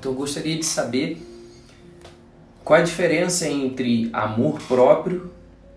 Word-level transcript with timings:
Então 0.00 0.12
eu 0.12 0.16
gostaria 0.16 0.56
de 0.56 0.64
saber 0.64 1.20
qual 2.64 2.80
a 2.80 2.82
diferença 2.82 3.46
entre 3.46 4.08
amor 4.14 4.58
próprio 4.62 5.30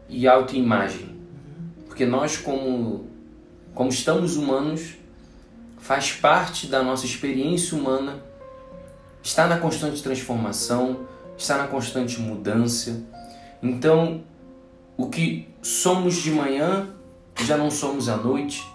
e 0.08 0.26
autoimagem. 0.26 1.10
Porque 1.86 2.06
nós, 2.06 2.38
como, 2.38 3.06
como 3.76 3.90
estamos 3.90 4.38
humanos, 4.38 4.94
faz 5.78 6.14
parte 6.14 6.68
da 6.68 6.82
nossa 6.82 7.06
experiência 7.06 7.78
humana, 7.78 8.24
está 9.22 9.46
na 9.46 9.58
constante 9.58 10.02
transformação, 10.02 11.02
está 11.38 11.58
na 11.58 11.68
constante 11.68 12.18
mudança. 12.22 13.04
Então, 13.62 14.24
o 14.96 15.10
que 15.10 15.50
somos 15.62 16.16
de 16.16 16.32
manhã 16.32 16.88
já 17.44 17.58
não 17.58 17.70
somos 17.70 18.08
à 18.08 18.16
noite, 18.16 18.66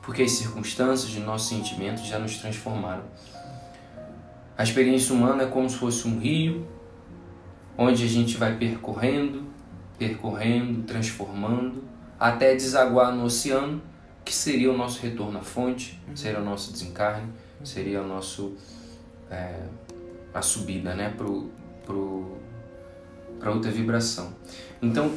porque 0.00 0.22
as 0.22 0.30
circunstâncias 0.30 1.10
de 1.10 1.18
nossos 1.18 1.48
sentimentos 1.48 2.06
já 2.06 2.20
nos 2.20 2.36
transformaram. 2.36 3.02
A 4.56 4.62
experiência 4.62 5.14
humana 5.14 5.44
é 5.44 5.46
como 5.46 5.68
se 5.68 5.76
fosse 5.76 6.06
um 6.06 6.18
rio, 6.18 6.66
onde 7.76 8.04
a 8.04 8.08
gente 8.08 8.36
vai 8.36 8.56
percorrendo, 8.56 9.44
percorrendo, 9.98 10.82
transformando, 10.82 11.84
até 12.18 12.54
desaguar 12.54 13.14
no 13.14 13.24
oceano, 13.24 13.80
que 14.24 14.34
seria 14.34 14.70
o 14.70 14.76
nosso 14.76 15.00
retorno 15.02 15.38
à 15.38 15.42
fonte, 15.42 16.00
seria 16.14 16.40
o 16.40 16.44
nosso 16.44 16.72
desencarne, 16.72 17.28
seria 17.64 18.02
o 18.02 18.06
nosso 18.06 18.56
é, 19.30 19.62
a 20.32 20.42
subida, 20.42 20.94
né, 20.94 21.12
pro, 21.16 21.50
pro, 21.84 22.38
para 23.40 23.50
outra 23.50 23.70
vibração. 23.70 24.34
Então, 24.80 25.12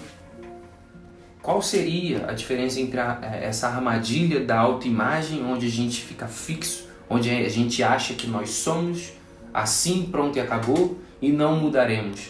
qual 1.42 1.62
seria 1.62 2.28
a 2.28 2.34
diferença 2.34 2.80
entre 2.80 3.00
a, 3.00 3.20
é, 3.22 3.46
essa 3.46 3.68
armadilha 3.68 4.44
da 4.44 4.58
autoimagem, 4.60 5.44
onde 5.46 5.68
a 5.68 5.70
gente 5.70 6.02
fica 6.02 6.28
fixo, 6.28 6.88
onde 7.10 7.30
a 7.30 7.50
gente 7.50 7.84
acha 7.84 8.16
que 8.16 8.28
nós 8.28 8.50
somos 8.50 9.14
assim, 9.56 10.10
pronto 10.12 10.38
e 10.38 10.42
acabou, 10.42 10.98
e 11.22 11.32
não 11.32 11.56
mudaremos? 11.56 12.30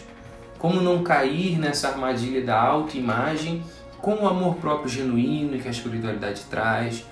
Como 0.58 0.80
não 0.80 1.02
cair 1.02 1.58
nessa 1.58 1.88
armadilha 1.88 2.44
da 2.44 2.60
autoimagem 2.60 3.64
com 4.00 4.14
o 4.14 4.28
amor 4.28 4.54
próprio 4.56 4.88
genuíno 4.88 5.58
que 5.58 5.66
a 5.66 5.70
espiritualidade 5.70 6.42
traz, 6.48 7.04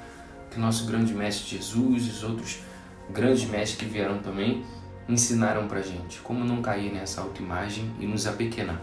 que 0.50 0.60
nosso 0.60 0.86
grande 0.86 1.12
mestre 1.12 1.58
Jesus 1.58 2.06
e 2.06 2.10
os 2.10 2.22
outros 2.22 2.60
grandes 3.10 3.44
mestres 3.44 3.76
que 3.76 3.84
vieram 3.86 4.18
também 4.18 4.64
ensinaram 5.08 5.66
pra 5.66 5.82
gente? 5.82 6.20
Como 6.20 6.44
não 6.44 6.62
cair 6.62 6.92
nessa 6.92 7.20
autoimagem 7.20 7.90
e 7.98 8.06
nos 8.06 8.24
apequenar? 8.24 8.80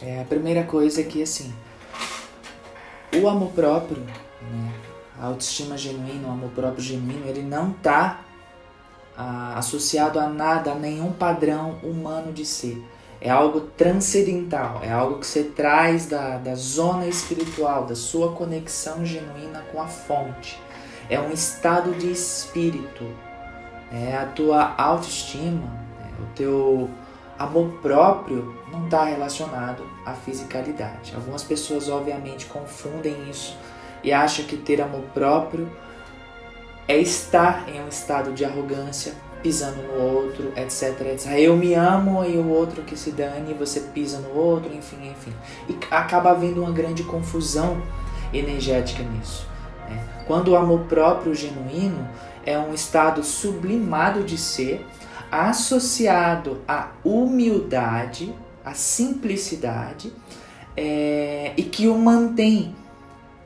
É, 0.00 0.20
a 0.20 0.24
primeira 0.24 0.62
coisa 0.62 1.00
é 1.00 1.04
que, 1.04 1.20
assim, 1.20 1.52
o 3.20 3.28
amor 3.28 3.50
próprio, 3.50 4.00
né, 4.00 4.72
a 5.20 5.26
autoestima 5.26 5.76
genuína, 5.76 6.28
o 6.28 6.30
amor 6.30 6.50
próprio 6.50 6.82
genuíno, 6.82 7.26
ele 7.26 7.42
não 7.42 7.72
está 7.72 8.20
ah, 9.16 9.54
associado 9.56 10.18
a 10.18 10.26
nada, 10.26 10.72
a 10.72 10.74
nenhum 10.74 11.12
padrão 11.12 11.78
humano 11.82 12.32
de 12.32 12.44
ser. 12.44 12.82
É 13.20 13.30
algo 13.30 13.60
transcendental, 13.60 14.80
é 14.82 14.90
algo 14.90 15.20
que 15.20 15.26
você 15.26 15.44
traz 15.44 16.06
da, 16.06 16.38
da 16.38 16.56
zona 16.56 17.06
espiritual, 17.06 17.84
da 17.84 17.94
sua 17.94 18.32
conexão 18.32 19.06
genuína 19.06 19.64
com 19.70 19.80
a 19.80 19.86
fonte. 19.86 20.60
É 21.08 21.20
um 21.20 21.30
estado 21.30 21.92
de 21.92 22.10
espírito, 22.10 23.04
é 23.92 24.16
a 24.16 24.26
tua 24.26 24.74
autoestima, 24.76 25.70
é, 26.00 26.22
o 26.22 26.26
teu 26.34 26.90
amor 27.38 27.72
próprio 27.80 28.56
não 28.72 28.84
está 28.84 29.04
relacionado 29.04 29.84
à 30.04 30.14
fisicalidade. 30.14 31.14
Algumas 31.14 31.42
pessoas, 31.42 31.88
obviamente, 31.88 32.46
confundem 32.46 33.30
isso 33.30 33.56
e 34.02 34.12
acham 34.12 34.44
que 34.46 34.56
ter 34.56 34.80
amor 34.80 35.02
próprio 35.14 35.70
é 36.88 36.98
estar 36.98 37.68
em 37.68 37.80
um 37.80 37.88
estado 37.88 38.32
de 38.32 38.44
arrogância, 38.44 39.14
pisando 39.42 39.82
no 39.82 39.94
outro, 39.94 40.52
etc, 40.56 41.00
etc. 41.12 41.32
Eu 41.38 41.56
me 41.56 41.74
amo 41.74 42.24
e 42.24 42.36
o 42.36 42.48
outro 42.48 42.82
que 42.82 42.96
se 42.96 43.10
dane, 43.10 43.54
você 43.54 43.80
pisa 43.80 44.18
no 44.18 44.36
outro, 44.36 44.72
enfim, 44.74 45.10
enfim. 45.10 45.32
E 45.68 45.76
acaba 45.90 46.30
havendo 46.30 46.62
uma 46.62 46.70
grande 46.70 47.02
confusão 47.02 47.82
energética 48.32 49.02
nisso. 49.02 49.46
Né? 49.88 50.02
Quando 50.26 50.48
o 50.48 50.56
amor 50.56 50.80
próprio 50.80 51.34
genuíno 51.34 52.08
é 52.44 52.58
um 52.58 52.72
estado 52.72 53.22
sublimado 53.22 54.22
de 54.22 54.38
ser, 54.38 54.86
associado 55.30 56.60
à 56.68 56.90
humildade, 57.04 58.34
à 58.64 58.74
simplicidade, 58.74 60.12
é, 60.76 61.52
e 61.56 61.62
que 61.62 61.88
o 61.88 61.98
mantém 61.98 62.74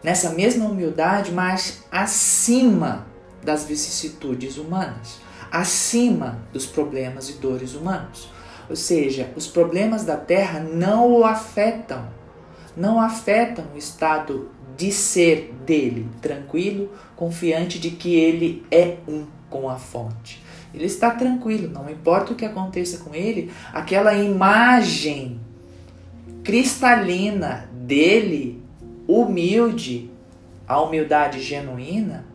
nessa 0.03 0.31
mesma 0.31 0.67
humildade, 0.67 1.33
mas 1.33 1.85
acima 1.91 3.07
das 3.47 3.65
vicissitudes 3.65 4.59
humanas, 4.59 5.21
acima 5.51 6.41
dos 6.53 6.67
problemas 6.67 7.31
e 7.31 7.35
dores 7.35 7.75
humanos. 7.75 8.29
Ou 8.69 8.75
seja, 8.75 9.33
os 9.37 9.47
problemas 9.47 10.05
da 10.05 10.17
Terra 10.17 10.59
não 10.59 11.13
o 11.13 11.25
afetam, 11.25 12.09
não 12.77 13.01
afetam 13.01 13.65
o 13.73 13.79
estado 13.79 14.51
de 14.77 14.91
ser 14.91 15.55
dele, 15.65 16.09
tranquilo, 16.21 16.91
confiante 17.15 17.79
de 17.79 17.91
que 17.91 18.17
ele 18.17 18.67
é 18.69 18.97
um 19.07 19.25
com 19.49 19.71
a 19.71 19.77
fonte. 19.77 20.43
Ele 20.75 20.85
está 20.85 21.13
tranquilo, 21.13 21.73
não 21.73 21.89
importa 21.89 22.33
o 22.33 22.37
que 22.37 22.45
aconteça 22.45 22.99
com 22.99 23.15
ele, 23.15 23.51
aquela 23.73 24.13
imagem 24.15 25.41
cristalina 26.43 27.71
dele, 27.73 28.61
humilde, 29.07 30.11
a 30.67 30.83
humildade 30.83 31.41
genuína, 31.41 32.27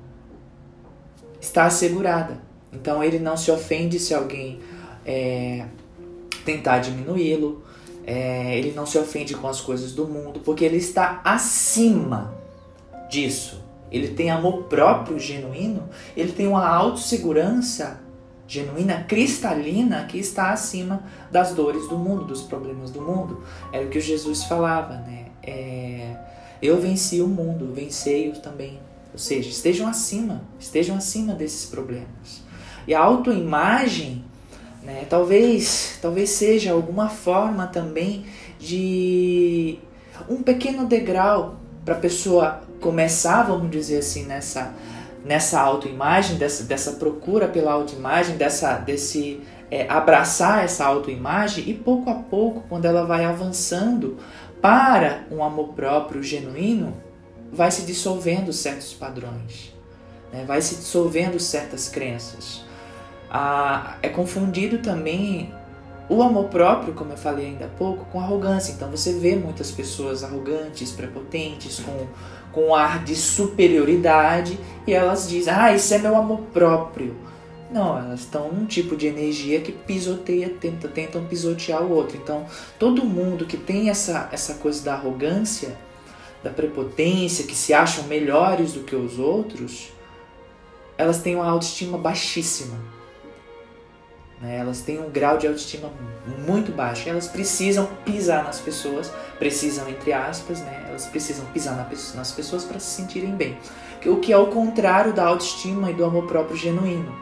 está 1.42 1.66
assegurada. 1.66 2.40
Então 2.72 3.04
ele 3.04 3.20
não 3.20 3.36
se 3.36 3.52
ofende 3.52 4.00
se 4.00 4.14
alguém 4.14 4.60
é, 5.06 5.66
tentar 6.46 6.80
diminuí-lo, 6.80 7.64
é, 8.06 8.58
ele 8.58 8.72
não 8.72 8.86
se 8.86 8.98
ofende 8.98 9.36
com 9.36 9.48
as 9.48 9.60
coisas 9.60 9.94
do 9.94 10.08
mundo, 10.08 10.40
porque 10.40 10.64
ele 10.64 10.78
está 10.78 11.22
acima 11.24 12.34
disso. 13.10 13.62
Ele 13.92 14.10
tem 14.10 14.32
amor 14.32 14.64
próprio 14.64 15.20
genuíno, 15.20 15.90
ele 16.16 16.32
tem 16.32 16.48
uma 16.48 16.66
autossegurança 16.66 18.00
genuína, 18.48 19.04
cristalina, 19.04 20.06
que 20.06 20.18
está 20.18 20.52
acima 20.52 21.04
das 21.30 21.54
dores 21.54 21.88
do 21.88 21.98
mundo, 21.98 22.26
dos 22.26 22.42
problemas 22.42 22.90
do 22.92 23.02
mundo. 23.02 23.44
Era 23.72 23.86
o 23.86 23.90
que 23.90 24.00
Jesus 24.00 24.44
falava, 24.44 24.96
né? 24.96 25.26
É, 25.44 26.16
eu 26.62 26.80
venci 26.80 27.22
o 27.22 27.28
mundo, 27.28 27.74
vencei-os 27.74 28.40
também. 28.40 28.80
Ou 29.14 29.20
seja, 29.20 29.50
estejam 29.50 29.88
acima, 29.88 30.42
estejam 30.60 30.96
acima 30.96 31.34
desses 31.34 31.66
problemas. 31.66 32.44
E 32.88 32.94
a 32.94 33.00
autoimagem, 33.00 34.24
né, 34.84 35.06
talvez, 35.10 36.00
talvez 36.02 36.30
seja 36.30 36.72
alguma 36.72 37.10
forma 37.10 37.68
também 37.68 38.26
de 38.60 39.80
um 40.30 40.42
pequeno 40.42 40.86
degrau 40.86 41.58
para 41.84 41.96
a 41.96 42.00
pessoa 42.00 42.62
começar, 42.80 43.44
vamos 43.44 43.70
dizer 43.70 43.98
assim, 44.00 44.26
nessa 44.26 44.74
nessa 45.24 45.60
autoimagem, 45.62 46.38
dessa, 46.38 46.64
dessa 46.64 46.94
procura 46.94 47.48
pela 47.48 47.72
autoimagem, 47.72 48.38
dessa, 48.38 48.78
desse 48.78 49.42
é, 49.70 49.88
abraçar 49.88 50.64
essa 50.64 50.86
autoimagem 50.86 51.70
e 51.70 51.74
pouco 51.74 52.10
a 52.10 52.16
pouco, 52.16 52.64
quando 52.68 52.86
ela 52.86 53.06
vai 53.06 53.24
avançando 53.24 54.18
para 54.62 55.24
um 55.32 55.44
amor 55.44 55.70
próprio 55.70 56.22
genuíno, 56.22 56.96
vai 57.52 57.72
se 57.72 57.84
dissolvendo 57.84 58.54
certos 58.54 58.94
padrões, 58.94 59.74
né? 60.32 60.46
vai 60.46 60.62
se 60.62 60.76
dissolvendo 60.76 61.40
certas 61.40 61.90
crenças. 61.90 62.64
Ah, 63.30 63.98
é 64.02 64.10
confundido 64.10 64.80
também 64.80 65.54
o 66.10 66.22
amor 66.22 66.50
próprio, 66.50 66.94
como 66.94 67.14
eu 67.14 67.18
falei 67.18 67.48
ainda 67.48 67.66
há 67.66 67.70
pouco, 67.70 68.06
com 68.06 68.20
arrogância. 68.20 68.74
Então 68.74 68.90
você 68.90 69.14
vê 69.14 69.36
muitas 69.36 69.72
pessoas 69.72 70.24
arrogantes, 70.24 70.92
prepotentes, 70.92 71.80
com 71.80 72.08
com 72.52 72.68
um 72.68 72.76
ar 72.76 73.04
de 73.04 73.16
superioridade 73.16 74.60
e 74.86 74.94
elas 74.94 75.28
dizem: 75.28 75.54
Ah, 75.54 75.74
isso 75.74 75.94
é 75.94 75.98
meu 75.98 76.16
amor 76.16 76.42
próprio. 76.54 77.16
Não, 77.72 77.98
elas 77.98 78.22
estão 78.22 78.52
num 78.52 78.66
tipo 78.66 78.98
de 78.98 79.08
energia 79.08 79.62
que 79.62 79.72
pisoteia, 79.72 80.50
tenta, 80.50 80.90
tentam 80.90 81.26
pisotear 81.26 81.82
o 81.82 81.92
outro. 81.92 82.18
Então, 82.18 82.46
todo 82.78 83.06
mundo 83.06 83.46
que 83.46 83.56
tem 83.56 83.90
essa, 83.90 84.28
essa 84.30 84.56
coisa 84.56 84.84
da 84.84 84.94
arrogância, 84.94 85.78
da 86.44 86.50
prepotência, 86.50 87.46
que 87.46 87.56
se 87.56 87.74
acham 87.74 88.06
melhores 88.06 88.74
do 88.74 88.82
que 88.82 88.96
os 88.96 89.20
outros, 89.20 89.90
elas 90.98 91.22
têm 91.22 91.36
uma 91.36 91.50
autoestima 91.50 91.98
baixíssima. 91.98 92.78
Né? 94.42 94.58
Elas 94.58 94.82
têm 94.82 95.00
um 95.00 95.10
grau 95.10 95.38
de 95.38 95.48
autoestima 95.48 95.92
muito 96.48 96.72
baixo. 96.72 97.08
Elas 97.08 97.28
precisam 97.28 97.88
pisar 98.04 98.44
nas 98.44 98.60
pessoas, 98.60 99.12
precisam, 99.38 99.88
entre 99.88 100.12
aspas, 100.12 100.60
né? 100.62 100.86
elas 100.90 101.06
precisam 101.06 101.46
pisar 101.48 101.90
nas 102.16 102.32
pessoas 102.32 102.64
para 102.64 102.80
se 102.80 103.02
sentirem 103.02 103.36
bem. 103.36 103.58
O 104.06 104.18
que 104.18 104.34
é 104.34 104.38
o 104.38 104.48
contrário 104.48 105.14
da 105.14 105.26
autoestima 105.28 105.92
e 105.92 105.94
do 105.94 106.04
amor 106.04 106.26
próprio 106.26 106.58
genuíno, 106.58 107.16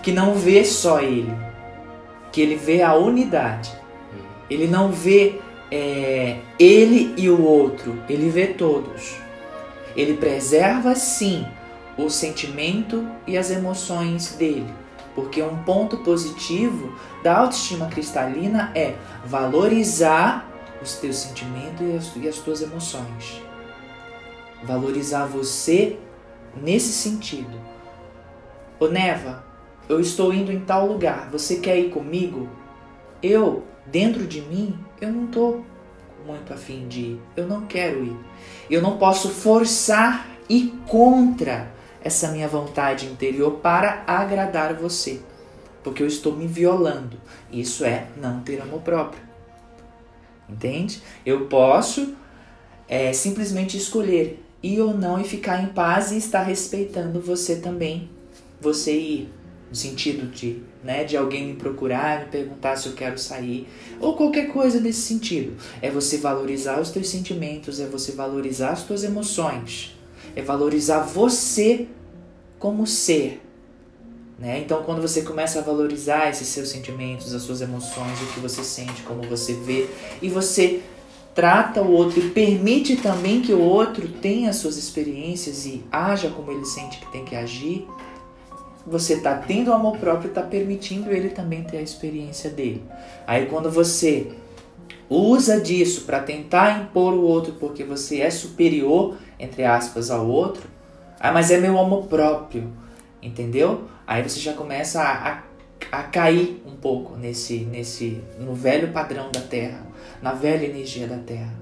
que 0.00 0.12
não 0.12 0.34
vê 0.34 0.64
só 0.64 1.00
ele, 1.00 1.34
que 2.30 2.40
ele 2.40 2.54
vê 2.54 2.82
a 2.82 2.94
unidade. 2.94 3.72
Ele 4.48 4.68
não 4.68 4.90
vê 4.92 5.40
é, 5.70 6.40
ele 6.58 7.14
e 7.16 7.28
o 7.30 7.42
outro, 7.42 8.02
ele 8.08 8.28
vê 8.28 8.48
todos. 8.48 9.16
Ele 9.96 10.14
preserva 10.14 10.94
sim 10.94 11.46
o 11.96 12.08
sentimento 12.08 13.06
e 13.26 13.36
as 13.36 13.50
emoções 13.50 14.34
dele, 14.34 14.72
Porque 15.14 15.42
um 15.42 15.62
ponto 15.64 15.98
positivo 15.98 16.94
da 17.22 17.38
autoestima 17.38 17.86
cristalina 17.86 18.72
é 18.74 18.94
valorizar 19.24 20.48
os 20.80 20.94
teus 20.94 21.16
sentimentos 21.16 21.80
e 21.80 21.96
as, 21.96 22.16
e 22.16 22.28
as 22.28 22.38
tuas 22.38 22.62
emoções. 22.62 23.42
Valorizar 24.62 25.26
você 25.26 25.98
nesse 26.62 26.92
sentido. 26.92 27.60
Ô 28.78 28.86
Neva, 28.86 29.44
eu 29.88 30.00
estou 30.00 30.32
indo 30.32 30.52
em 30.52 30.60
tal 30.60 30.86
lugar, 30.86 31.28
você 31.30 31.56
quer 31.56 31.78
ir 31.78 31.90
comigo? 31.90 32.48
Eu, 33.22 33.64
dentro 33.90 34.26
de 34.26 34.40
mim, 34.40 34.78
eu 35.00 35.12
não 35.12 35.26
estou 35.26 35.64
muito 36.26 36.52
afim 36.52 36.86
de 36.88 37.00
ir, 37.00 37.20
eu 37.36 37.46
não 37.46 37.66
quero 37.66 38.04
ir. 38.04 38.16
Eu 38.70 38.82
não 38.82 38.98
posso 38.98 39.30
forçar 39.30 40.28
e 40.48 40.74
contra 40.86 41.70
essa 42.02 42.28
minha 42.28 42.48
vontade 42.48 43.06
interior 43.06 43.52
para 43.58 44.02
agradar 44.06 44.74
você, 44.74 45.20
porque 45.82 46.02
eu 46.02 46.06
estou 46.06 46.34
me 46.34 46.46
violando. 46.46 47.16
Isso 47.52 47.84
é 47.84 48.06
não 48.16 48.40
ter 48.40 48.60
amor 48.60 48.80
próprio. 48.80 49.22
Entende? 50.48 51.02
Eu 51.24 51.46
posso 51.46 52.14
é, 52.88 53.12
simplesmente 53.12 53.76
escolher 53.76 54.42
ir 54.62 54.80
ou 54.80 54.92
não 54.92 55.20
e 55.20 55.24
ficar 55.24 55.62
em 55.62 55.68
paz 55.68 56.10
e 56.10 56.16
estar 56.16 56.42
respeitando 56.42 57.20
você 57.20 57.56
também. 57.56 58.10
Você 58.60 58.92
ir 58.92 59.39
no 59.70 59.76
sentido 59.76 60.26
de, 60.26 60.60
né, 60.82 61.04
de 61.04 61.16
alguém 61.16 61.46
me 61.46 61.54
procurar, 61.54 62.24
me 62.24 62.26
perguntar 62.26 62.76
se 62.76 62.88
eu 62.88 62.92
quero 62.92 63.16
sair, 63.16 63.68
ou 64.00 64.16
qualquer 64.16 64.48
coisa 64.52 64.80
nesse 64.80 65.02
sentido. 65.02 65.56
É 65.80 65.88
você 65.88 66.18
valorizar 66.18 66.80
os 66.80 66.90
teus 66.90 67.08
sentimentos, 67.08 67.78
é 67.78 67.86
você 67.86 68.12
valorizar 68.12 68.70
as 68.70 68.82
tuas 68.82 69.04
emoções, 69.04 69.96
é 70.34 70.42
valorizar 70.42 71.00
você 71.00 71.86
como 72.58 72.84
ser. 72.84 73.40
Né? 74.38 74.60
Então, 74.60 74.82
quando 74.82 75.00
você 75.00 75.22
começa 75.22 75.60
a 75.60 75.62
valorizar 75.62 76.28
esses 76.30 76.48
seus 76.48 76.68
sentimentos, 76.68 77.32
as 77.32 77.42
suas 77.42 77.60
emoções, 77.60 78.20
o 78.22 78.26
que 78.32 78.40
você 78.40 78.64
sente, 78.64 79.02
como 79.02 79.22
você 79.22 79.52
vê, 79.52 79.88
e 80.20 80.28
você 80.28 80.80
trata 81.34 81.80
o 81.80 81.92
outro 81.92 82.20
e 82.20 82.30
permite 82.30 82.96
também 82.96 83.40
que 83.40 83.52
o 83.52 83.60
outro 83.60 84.08
tenha 84.08 84.50
as 84.50 84.56
suas 84.56 84.76
experiências 84.76 85.64
e 85.64 85.84
haja 85.92 86.28
como 86.30 86.50
ele 86.50 86.64
sente 86.64 86.98
que 86.98 87.12
tem 87.12 87.24
que 87.24 87.36
agir, 87.36 87.86
você 88.86 89.14
está 89.14 89.34
tendo 89.34 89.72
amor 89.72 89.98
próprio 89.98 90.28
está 90.28 90.42
permitindo 90.42 91.10
ele 91.10 91.30
também 91.30 91.62
ter 91.62 91.78
a 91.78 91.82
experiência 91.82 92.50
dele. 92.50 92.82
Aí 93.26 93.46
quando 93.46 93.70
você 93.70 94.32
usa 95.08 95.60
disso 95.60 96.02
para 96.02 96.20
tentar 96.20 96.82
impor 96.82 97.14
o 97.14 97.22
outro 97.22 97.54
porque 97.54 97.84
você 97.84 98.20
é 98.20 98.30
superior, 98.30 99.16
entre 99.38 99.64
aspas, 99.64 100.10
ao 100.10 100.26
outro, 100.26 100.68
ah, 101.18 101.32
mas 101.32 101.50
é 101.50 101.58
meu 101.58 101.78
amor 101.78 102.06
próprio, 102.06 102.72
entendeu? 103.22 103.84
Aí 104.06 104.22
você 104.22 104.40
já 104.40 104.54
começa 104.54 105.02
a, 105.02 105.32
a, 105.32 105.42
a 105.92 106.02
cair 106.04 106.62
um 106.66 106.74
pouco 106.76 107.16
nesse, 107.16 107.58
nesse, 107.58 108.22
no 108.38 108.54
velho 108.54 108.88
padrão 108.92 109.30
da 109.30 109.40
Terra, 109.40 109.86
na 110.22 110.32
velha 110.32 110.64
energia 110.64 111.06
da 111.06 111.18
Terra. 111.18 111.52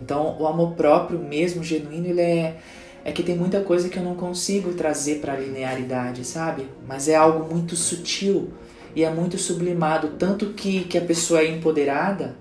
Então, 0.00 0.36
o 0.38 0.46
amor 0.46 0.72
próprio 0.72 1.18
mesmo, 1.18 1.64
genuíno, 1.64 2.06
ele 2.06 2.20
é 2.20 2.56
é 3.04 3.12
que 3.12 3.22
tem 3.22 3.36
muita 3.36 3.60
coisa 3.60 3.88
que 3.88 3.98
eu 3.98 4.02
não 4.02 4.14
consigo 4.14 4.74
trazer 4.74 5.20
para 5.20 5.32
a 5.32 5.36
linearidade, 5.36 6.24
sabe? 6.24 6.66
Mas 6.86 7.08
é 7.08 7.14
algo 7.14 7.52
muito 7.52 7.76
sutil 7.76 8.50
e 8.94 9.04
é 9.04 9.10
muito 9.10 9.38
sublimado, 9.38 10.08
tanto 10.18 10.46
que, 10.54 10.84
que 10.84 10.98
a 10.98 11.02
pessoa 11.02 11.40
é 11.40 11.46
empoderada, 11.46 12.36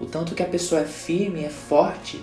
o 0.00 0.06
tanto 0.06 0.34
que 0.34 0.42
a 0.42 0.46
pessoa 0.46 0.82
é 0.82 0.84
firme, 0.84 1.44
é 1.44 1.48
forte, 1.48 2.22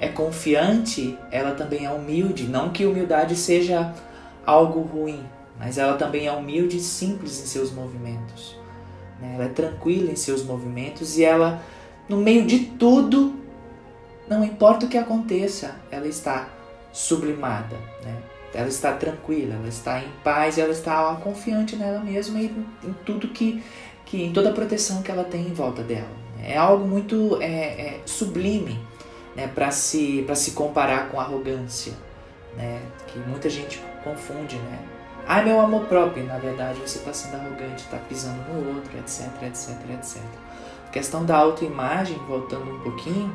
é 0.00 0.08
confiante, 0.08 1.16
ela 1.30 1.52
também 1.52 1.86
é 1.86 1.90
humilde. 1.90 2.44
Não 2.44 2.70
que 2.70 2.84
humildade 2.84 3.36
seja 3.36 3.94
algo 4.44 4.80
ruim, 4.80 5.24
mas 5.58 5.78
ela 5.78 5.96
também 5.96 6.26
é 6.26 6.32
humilde 6.32 6.78
e 6.78 6.80
simples 6.80 7.40
em 7.42 7.46
seus 7.46 7.70
movimentos. 7.70 8.56
Né? 9.20 9.32
Ela 9.34 9.44
é 9.44 9.48
tranquila 9.48 10.10
em 10.10 10.16
seus 10.16 10.42
movimentos 10.42 11.16
e 11.16 11.24
ela, 11.24 11.62
no 12.08 12.16
meio 12.16 12.46
de 12.46 12.60
tudo, 12.60 13.34
não 14.28 14.44
importa 14.44 14.86
o 14.86 14.88
que 14.88 14.98
aconteça, 14.98 15.76
ela 15.90 16.06
está 16.06 16.48
sublimada, 16.92 17.76
né? 18.04 18.16
Ela 18.52 18.68
está 18.68 18.92
tranquila, 18.92 19.54
ela 19.54 19.68
está 19.68 20.00
em 20.00 20.08
paz, 20.24 20.58
ela 20.58 20.72
está 20.72 21.14
confiante 21.22 21.76
nela 21.76 22.00
mesma 22.00 22.40
e 22.40 22.46
em 22.82 22.92
tudo 23.06 23.28
que, 23.28 23.62
que 24.04 24.24
em 24.24 24.32
toda 24.32 24.50
a 24.50 24.52
proteção 24.52 25.02
que 25.02 25.10
ela 25.10 25.22
tem 25.22 25.42
em 25.42 25.52
volta 25.52 25.82
dela. 25.82 26.08
É 26.42 26.56
algo 26.56 26.86
muito 26.86 27.38
é, 27.40 27.46
é, 27.46 28.00
sublime, 28.04 28.80
né? 29.36 29.46
Para 29.46 29.70
se 29.70 30.24
para 30.26 30.34
se 30.34 30.52
comparar 30.52 31.10
com 31.10 31.20
arrogância, 31.20 31.92
né? 32.56 32.80
Que 33.06 33.18
muita 33.20 33.48
gente 33.48 33.80
confunde, 34.02 34.56
né? 34.56 34.78
Ah, 35.28 35.42
meu 35.42 35.60
amor 35.60 35.84
próprio, 35.84 36.24
na 36.24 36.38
verdade 36.38 36.80
você 36.80 36.98
está 36.98 37.12
sendo 37.12 37.36
arrogante, 37.36 37.84
está 37.84 37.98
pisando 37.98 38.42
no 38.52 38.74
outro, 38.74 38.98
etc, 38.98 39.28
etc, 39.44 39.76
etc. 39.90 40.22
A 40.88 40.90
questão 40.90 41.24
da 41.24 41.36
autoimagem, 41.36 42.18
voltando 42.26 42.68
um 42.68 42.80
pouquinho, 42.80 43.32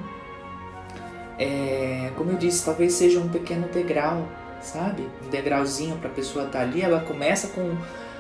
é, 1.37 2.11
como 2.15 2.31
eu 2.31 2.37
disse, 2.37 2.65
talvez 2.65 2.93
seja 2.93 3.19
um 3.19 3.27
pequeno 3.27 3.67
degrau, 3.67 4.27
sabe? 4.61 5.07
Um 5.25 5.29
degrauzinho 5.29 5.97
para 5.97 6.09
a 6.09 6.13
pessoa 6.13 6.45
estar 6.45 6.59
tá 6.59 6.65
ali. 6.65 6.81
Ela 6.81 7.01
começa 7.01 7.49
com 7.49 7.75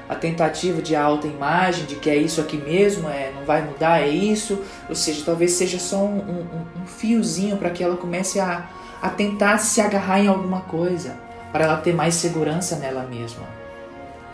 a 0.07 0.15
tentativa 0.15 0.81
de 0.81 0.95
autoimagem, 0.95 1.85
de 1.85 1.95
que 1.95 2.09
é 2.09 2.15
isso 2.15 2.39
aqui 2.39 2.57
mesmo, 2.57 3.09
é, 3.09 3.31
não 3.33 3.43
vai 3.43 3.63
mudar, 3.63 4.01
é 4.01 4.07
isso. 4.07 4.61
Ou 4.87 4.95
seja, 4.95 5.23
talvez 5.25 5.53
seja 5.53 5.79
só 5.79 5.97
um, 5.97 6.19
um, 6.19 6.81
um 6.81 6.85
fiozinho 6.85 7.57
para 7.57 7.69
que 7.69 7.83
ela 7.83 7.97
comece 7.97 8.39
a, 8.39 8.69
a 9.01 9.09
tentar 9.09 9.57
se 9.57 9.81
agarrar 9.81 10.19
em 10.19 10.27
alguma 10.27 10.61
coisa, 10.61 11.17
para 11.51 11.65
ela 11.65 11.77
ter 11.77 11.93
mais 11.93 12.15
segurança 12.15 12.75
nela 12.75 13.03
mesma, 13.03 13.43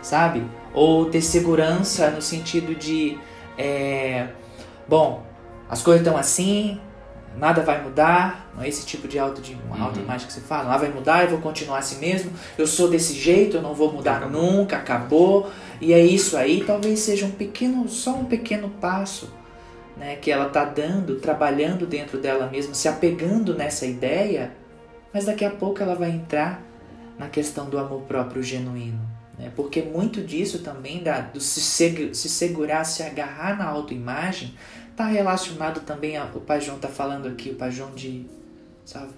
sabe? 0.01 0.43
Ou 0.73 1.05
ter 1.05 1.21
segurança 1.21 2.09
no 2.09 2.21
sentido 2.21 2.73
de, 2.73 3.17
é, 3.57 4.27
bom, 4.87 5.23
as 5.69 5.81
coisas 5.81 6.05
estão 6.05 6.17
assim, 6.17 6.79
nada 7.37 7.61
vai 7.61 7.81
mudar, 7.83 8.51
não 8.55 8.63
é 8.63 8.67
esse 8.67 8.85
tipo 8.85 9.07
de 9.07 9.17
auto 9.17 9.41
de 9.41 9.53
uma 9.65 9.77
uhum. 9.77 9.83
autoimagem 9.83 10.27
que 10.27 10.33
você 10.33 10.41
fala, 10.41 10.65
nada 10.65 10.79
vai 10.79 10.89
mudar, 10.89 11.23
eu 11.23 11.29
vou 11.29 11.39
continuar 11.39 11.79
assim 11.79 11.99
mesmo, 11.99 12.31
eu 12.57 12.67
sou 12.67 12.89
desse 12.89 13.13
jeito, 13.13 13.57
eu 13.57 13.61
não 13.61 13.73
vou 13.73 13.91
mudar 13.91 14.17
acabou. 14.17 14.41
nunca, 14.41 14.77
acabou. 14.77 15.51
E 15.79 15.93
é 15.93 15.99
isso 15.99 16.37
aí, 16.37 16.63
talvez 16.65 16.99
seja 16.99 17.25
um 17.25 17.31
pequeno, 17.31 17.87
só 17.89 18.13
um 18.15 18.25
pequeno 18.25 18.69
passo, 18.69 19.33
né, 19.97 20.15
que 20.15 20.31
ela 20.31 20.47
está 20.47 20.63
dando, 20.63 21.15
trabalhando 21.15 21.85
dentro 21.85 22.17
dela 22.17 22.47
mesma, 22.47 22.73
se 22.73 22.87
apegando 22.87 23.55
nessa 23.55 23.85
ideia, 23.85 24.51
mas 25.13 25.25
daqui 25.25 25.43
a 25.43 25.49
pouco 25.49 25.81
ela 25.81 25.95
vai 25.95 26.11
entrar 26.11 26.61
na 27.17 27.27
questão 27.27 27.69
do 27.69 27.77
amor 27.77 28.01
próprio 28.01 28.41
genuíno. 28.41 29.01
Né? 29.37 29.51
Porque 29.55 29.81
muito 29.81 30.21
disso 30.21 30.59
também, 30.59 31.03
da, 31.03 31.19
do 31.19 31.39
se, 31.39 31.61
se 32.13 32.29
segurar, 32.29 32.83
se 32.83 33.03
agarrar 33.03 33.57
na 33.57 33.65
autoimagem, 33.65 34.53
está 35.01 35.05
relacionado 35.07 35.79
também, 35.81 36.15
a, 36.15 36.25
o 36.25 36.41
Pai 36.41 36.61
João 36.61 36.77
está 36.77 36.87
falando 36.87 37.27
aqui, 37.27 37.49
o 37.49 37.55
Pai 37.55 37.71
João 37.71 37.91
de, 37.91 38.25
sabe, 38.85 39.09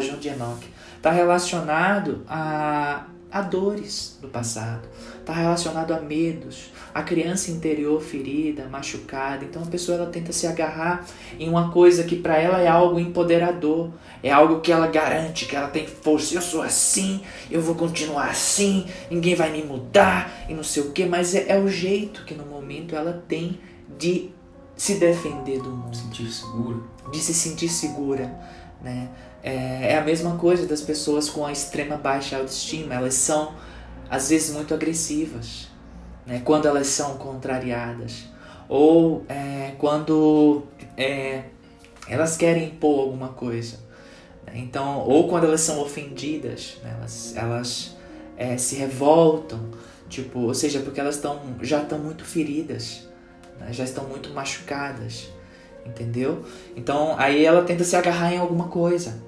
João 0.00 0.18
de 0.18 0.28
Enoque, 0.28 0.66
está 0.96 1.10
relacionado 1.10 2.24
a, 2.26 3.04
a 3.30 3.42
dores 3.42 4.18
do 4.22 4.28
passado, 4.28 4.88
está 5.20 5.34
relacionado 5.34 5.92
a 5.92 6.00
medos, 6.00 6.72
a 6.94 7.02
criança 7.02 7.50
interior 7.50 8.00
ferida, 8.00 8.66
machucada. 8.66 9.44
Então 9.44 9.62
a 9.62 9.66
pessoa 9.66 9.98
ela 9.98 10.06
tenta 10.06 10.32
se 10.32 10.46
agarrar 10.46 11.04
em 11.38 11.48
uma 11.48 11.70
coisa 11.70 12.02
que 12.04 12.16
para 12.16 12.38
ela 12.38 12.60
é 12.60 12.66
algo 12.66 12.98
empoderador, 12.98 13.90
é 14.22 14.32
algo 14.32 14.60
que 14.60 14.72
ela 14.72 14.86
garante, 14.86 15.44
que 15.44 15.54
ela 15.54 15.68
tem 15.68 15.86
força. 15.86 16.34
Eu 16.34 16.42
sou 16.42 16.62
assim, 16.62 17.20
eu 17.50 17.60
vou 17.60 17.74
continuar 17.74 18.30
assim, 18.30 18.86
ninguém 19.10 19.34
vai 19.34 19.50
me 19.52 19.62
mudar 19.62 20.46
e 20.48 20.54
não 20.54 20.64
sei 20.64 20.82
o 20.82 20.92
que, 20.92 21.04
mas 21.04 21.34
é, 21.34 21.50
é 21.50 21.58
o 21.58 21.68
jeito 21.68 22.24
que 22.24 22.34
no 22.34 22.46
momento 22.46 22.96
ela 22.96 23.22
tem 23.28 23.60
de 23.98 24.32
se 24.76 24.94
defender 24.94 25.60
do 25.60 25.70
mundo. 25.70 25.96
Sentir 25.96 26.30
segura. 26.30 26.78
De 27.10 27.18
se 27.18 27.34
sentir 27.34 27.68
segura, 27.68 28.34
né? 28.82 29.08
É, 29.42 29.92
é 29.92 29.98
a 29.98 30.04
mesma 30.04 30.36
coisa 30.36 30.66
das 30.66 30.80
pessoas 30.80 31.28
com 31.28 31.44
a 31.44 31.52
extrema 31.52 31.96
baixa 31.96 32.36
autoestima. 32.36 32.94
Elas 32.94 33.14
são, 33.14 33.54
às 34.10 34.30
vezes, 34.30 34.54
muito 34.54 34.72
agressivas, 34.74 35.68
né? 36.26 36.40
Quando 36.44 36.66
elas 36.66 36.86
são 36.86 37.16
contrariadas. 37.16 38.24
Ou 38.68 39.24
é, 39.28 39.72
quando 39.78 40.64
é, 40.96 41.44
elas 42.08 42.36
querem 42.36 42.68
impor 42.68 43.00
alguma 43.00 43.28
coisa. 43.28 43.78
Né? 44.46 44.54
Então, 44.56 45.00
ou 45.00 45.28
quando 45.28 45.44
elas 45.44 45.60
são 45.60 45.80
ofendidas, 45.80 46.78
né? 46.82 46.94
elas, 46.98 47.36
elas 47.36 47.96
é, 48.36 48.56
se 48.56 48.76
revoltam, 48.76 49.70
tipo, 50.08 50.40
ou 50.40 50.54
seja, 50.54 50.80
porque 50.80 50.98
elas 50.98 51.18
tão, 51.18 51.40
já 51.60 51.82
estão 51.82 51.98
muito 51.98 52.24
feridas 52.24 53.06
já 53.70 53.84
estão 53.84 54.04
muito 54.04 54.30
machucadas, 54.30 55.28
entendeu? 55.84 56.44
Então 56.76 57.14
aí 57.18 57.44
ela 57.44 57.62
tenta 57.62 57.84
se 57.84 57.96
agarrar 57.96 58.32
em 58.32 58.38
alguma 58.38 58.68
coisa. 58.68 59.22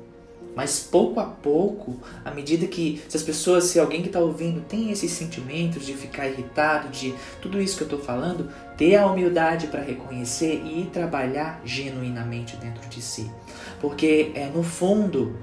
Mas 0.57 0.81
pouco 0.81 1.21
a 1.21 1.25
pouco, 1.25 2.01
à 2.25 2.31
medida 2.31 2.67
que 2.67 3.03
se 3.11 3.15
as 3.15 3.23
pessoas, 3.23 3.65
se 3.65 3.79
alguém 3.79 4.01
que 4.01 4.07
está 4.07 4.21
ouvindo 4.21 4.63
tem 4.63 4.91
esses 4.91 5.13
sentimentos 5.13 5.85
de 5.85 5.93
ficar 5.93 6.27
irritado, 6.29 6.89
de 6.89 7.15
tudo 7.43 7.61
isso 7.61 7.77
que 7.77 7.83
eu 7.83 7.87
estou 7.87 7.99
falando, 7.99 8.49
ter 8.75 8.97
a 8.97 9.07
humildade 9.07 9.67
para 9.67 9.83
reconhecer 9.83 10.63
e 10.65 10.89
trabalhar 10.91 11.61
genuinamente 11.63 12.57
dentro 12.57 12.89
de 12.89 13.03
si. 13.03 13.31
Porque 13.83 14.33
é 14.35 14.47
no 14.47 14.63
fundo, 14.63 15.37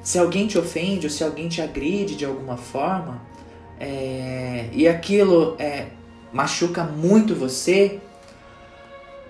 se 0.00 0.16
alguém 0.16 0.46
te 0.46 0.56
ofende 0.56 1.06
ou 1.06 1.10
se 1.10 1.24
alguém 1.24 1.48
te 1.48 1.60
agride 1.60 2.14
de 2.14 2.24
alguma 2.24 2.56
forma, 2.56 3.20
é, 3.80 4.68
e 4.72 4.86
aquilo 4.86 5.56
é, 5.58 5.86
machuca 6.32 6.84
muito 6.84 7.34
você, 7.34 8.00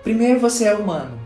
primeiro 0.03 0.39
você 0.39 0.65
é 0.65 0.75
humano. 0.75 1.19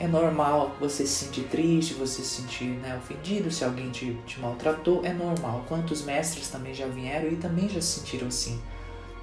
É 0.00 0.06
normal 0.06 0.76
você 0.78 1.04
se 1.04 1.24
sentir 1.24 1.42
triste, 1.44 1.94
você 1.94 2.22
se 2.22 2.42
sentir 2.42 2.66
né, 2.66 2.96
ofendido 2.96 3.50
se 3.50 3.64
alguém 3.64 3.90
te, 3.90 4.16
te 4.26 4.38
maltratou, 4.38 5.04
é 5.04 5.12
normal. 5.12 5.64
Quantos 5.66 6.02
mestres 6.02 6.48
também 6.48 6.72
já 6.72 6.86
vieram 6.86 7.28
e 7.28 7.36
também 7.36 7.68
já 7.68 7.80
se 7.80 7.98
sentiram 7.98 8.28
assim. 8.28 8.60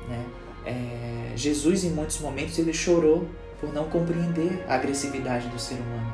Né? 0.09 0.25
É, 0.65 1.31
Jesus, 1.37 1.85
em 1.85 1.91
muitos 1.91 2.19
momentos, 2.19 2.59
ele 2.59 2.73
chorou 2.73 3.25
por 3.61 3.73
não 3.73 3.85
compreender 3.89 4.65
a 4.67 4.75
agressividade 4.75 5.47
do 5.47 5.57
ser 5.57 5.75
humano 5.75 6.13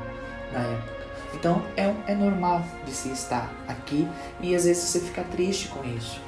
na 0.52 0.60
época. 0.60 1.02
Então 1.34 1.62
é, 1.76 1.92
é 2.06 2.14
normal 2.14 2.64
de 2.84 2.92
se 2.92 3.08
estar 3.10 3.52
aqui 3.66 4.06
e 4.40 4.54
às 4.54 4.64
vezes 4.64 4.84
você 4.84 5.00
fica 5.00 5.24
triste 5.24 5.68
com 5.68 5.82
isso. 5.96 6.20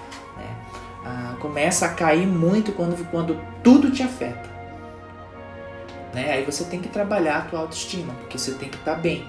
Ah, 1.05 1.37
começa 1.39 1.87
a 1.87 1.91
cair 1.91 2.27
muito 2.27 2.73
quando, 2.73 2.97
quando 3.11 3.39
tudo 3.63 3.91
te 3.91 4.03
afeta. 4.03 4.49
Né? 6.15 6.33
Aí 6.33 6.45
você 6.45 6.65
tem 6.65 6.81
que 6.81 6.89
trabalhar 6.89 7.39
a 7.39 7.41
tua 7.43 7.61
autoestima, 7.61 8.15
porque 8.15 8.39
você 8.39 8.53
tem 8.53 8.69
que 8.69 8.77
estar 8.77 8.95
bem. 8.95 9.25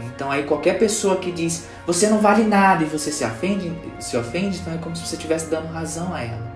Então 0.00 0.30
aí 0.30 0.44
qualquer 0.44 0.78
pessoa 0.78 1.16
que 1.16 1.30
diz 1.30 1.66
você 1.86 2.08
não 2.08 2.18
vale 2.18 2.44
nada 2.44 2.82
e 2.82 2.86
você 2.86 3.12
se 3.12 3.24
ofende, 3.24 3.72
se 4.00 4.16
ofende, 4.16 4.58
então 4.58 4.72
é 4.72 4.78
como 4.78 4.96
se 4.96 5.06
você 5.06 5.16
estivesse 5.16 5.50
dando 5.50 5.66
razão 5.72 6.14
a 6.14 6.22
ela. 6.22 6.52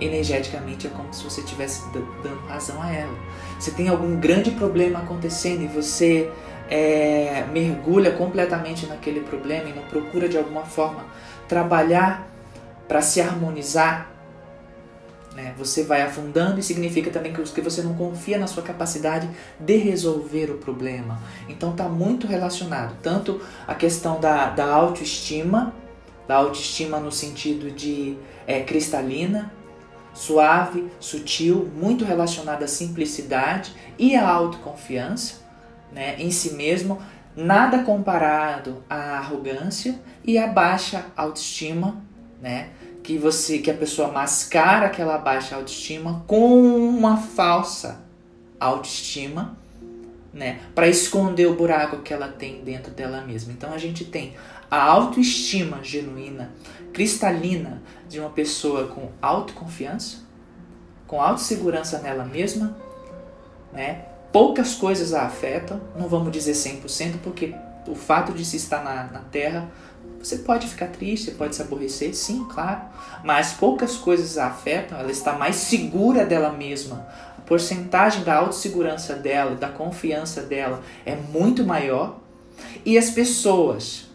Energeticamente 0.00 0.88
é 0.88 0.90
como 0.90 1.12
se 1.14 1.22
você 1.22 1.40
estivesse 1.42 1.82
dando 1.92 2.40
razão 2.48 2.82
a 2.82 2.90
ela. 2.90 3.14
Você 3.58 3.70
tem 3.70 3.88
algum 3.88 4.16
grande 4.18 4.50
problema 4.50 4.98
acontecendo 4.98 5.62
e 5.62 5.68
você 5.68 6.30
é, 6.68 7.44
mergulha 7.52 8.10
completamente 8.10 8.86
naquele 8.86 9.20
problema 9.20 9.68
e 9.68 9.72
não 9.72 9.82
procura 9.82 10.28
de 10.28 10.36
alguma 10.36 10.64
forma 10.64 11.04
trabalhar 11.46 12.31
para 12.92 13.00
se 13.00 13.22
harmonizar, 13.22 14.10
né? 15.34 15.54
você 15.56 15.82
vai 15.82 16.02
afundando 16.02 16.60
e 16.60 16.62
significa 16.62 17.10
também 17.10 17.32
que 17.32 17.60
você 17.62 17.80
não 17.80 17.94
confia 17.94 18.36
na 18.36 18.46
sua 18.46 18.62
capacidade 18.62 19.30
de 19.58 19.76
resolver 19.78 20.50
o 20.50 20.58
problema. 20.58 21.18
Então 21.48 21.70
está 21.70 21.88
muito 21.88 22.26
relacionado, 22.26 22.94
tanto 23.02 23.40
a 23.66 23.74
questão 23.74 24.20
da, 24.20 24.50
da 24.50 24.66
autoestima, 24.66 25.74
da 26.28 26.36
autoestima 26.36 27.00
no 27.00 27.10
sentido 27.10 27.70
de 27.70 28.18
é, 28.46 28.60
cristalina, 28.60 29.50
suave, 30.12 30.86
sutil, 31.00 31.72
muito 31.74 32.04
relacionada 32.04 32.66
à 32.66 32.68
simplicidade 32.68 33.72
e 33.98 34.14
à 34.14 34.28
autoconfiança 34.28 35.36
né, 35.90 36.16
em 36.18 36.30
si 36.30 36.52
mesmo, 36.52 37.00
nada 37.34 37.84
comparado 37.84 38.84
à 38.86 39.16
arrogância 39.16 39.98
e 40.22 40.36
à 40.36 40.46
baixa 40.46 41.06
autoestima, 41.16 42.02
né? 42.42 42.68
Que 43.02 43.18
você, 43.18 43.58
que 43.58 43.70
a 43.70 43.74
pessoa 43.74 44.08
mascara 44.08 44.86
aquela 44.86 45.18
baixa 45.18 45.56
autoestima 45.56 46.24
com 46.26 46.62
uma 46.88 47.16
falsa 47.16 48.02
autoestima, 48.60 49.56
né? 50.32 50.60
Para 50.74 50.88
esconder 50.88 51.46
o 51.46 51.54
buraco 51.54 51.98
que 52.02 52.14
ela 52.14 52.28
tem 52.28 52.62
dentro 52.62 52.92
dela 52.92 53.20
mesma. 53.22 53.52
Então 53.52 53.72
a 53.72 53.78
gente 53.78 54.04
tem 54.04 54.34
a 54.70 54.82
autoestima 54.82 55.80
genuína, 55.82 56.52
cristalina 56.92 57.82
de 58.08 58.20
uma 58.20 58.30
pessoa 58.30 58.86
com 58.86 59.10
autoconfiança, 59.20 60.18
com 61.06 61.20
autossegurança 61.20 61.98
nela 61.98 62.24
mesma, 62.24 62.76
né? 63.72 64.06
poucas 64.32 64.74
coisas 64.74 65.12
a 65.12 65.26
afetam, 65.26 65.80
não 65.96 66.08
vamos 66.08 66.32
dizer 66.32 66.52
100%, 66.52 67.18
porque 67.22 67.54
o 67.86 67.94
fato 67.94 68.32
de 68.32 68.44
se 68.44 68.56
estar 68.56 68.82
na, 68.82 69.04
na 69.04 69.20
Terra, 69.20 69.70
você 70.22 70.38
pode 70.38 70.68
ficar 70.68 70.86
triste, 70.86 71.32
pode 71.32 71.56
se 71.56 71.62
aborrecer, 71.62 72.14
sim, 72.14 72.46
claro, 72.48 72.82
mas 73.24 73.52
poucas 73.52 73.96
coisas 73.96 74.38
a 74.38 74.46
afetam, 74.46 74.98
ela 74.98 75.10
está 75.10 75.32
mais 75.32 75.56
segura 75.56 76.24
dela 76.24 76.52
mesma. 76.52 77.06
A 77.36 77.40
porcentagem 77.40 78.22
da 78.22 78.36
autossegurança 78.36 79.14
dela, 79.14 79.56
da 79.56 79.68
confiança 79.68 80.42
dela 80.42 80.80
é 81.04 81.16
muito 81.16 81.64
maior. 81.64 82.20
E 82.84 82.96
as 82.96 83.10
pessoas 83.10 84.10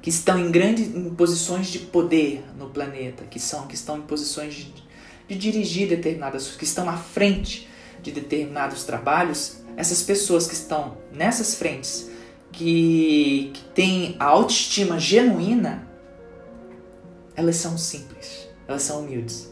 que 0.00 0.08
estão 0.08 0.38
em 0.38 0.50
grandes 0.50 0.94
em 0.94 1.10
posições 1.10 1.66
de 1.66 1.80
poder 1.80 2.42
no 2.56 2.70
planeta, 2.70 3.24
que 3.24 3.38
são 3.38 3.66
que 3.66 3.74
estão 3.74 3.98
em 3.98 4.02
posições 4.02 4.54
de, 4.54 4.72
de 5.28 5.34
dirigir 5.34 5.88
determinadas, 5.88 6.48
que 6.56 6.64
estão 6.64 6.88
à 6.88 6.96
frente 6.96 7.68
de 8.00 8.12
determinados 8.12 8.84
trabalhos, 8.84 9.58
essas 9.76 10.02
pessoas 10.02 10.46
que 10.46 10.54
estão 10.54 10.96
nessas 11.12 11.54
frentes, 11.54 12.08
que, 12.58 13.52
que 13.54 13.64
têm 13.72 14.16
a 14.18 14.24
autoestima 14.24 14.98
genuína, 14.98 15.86
elas 17.36 17.54
são 17.54 17.78
simples, 17.78 18.48
elas 18.66 18.82
são 18.82 19.02
humildes. 19.02 19.48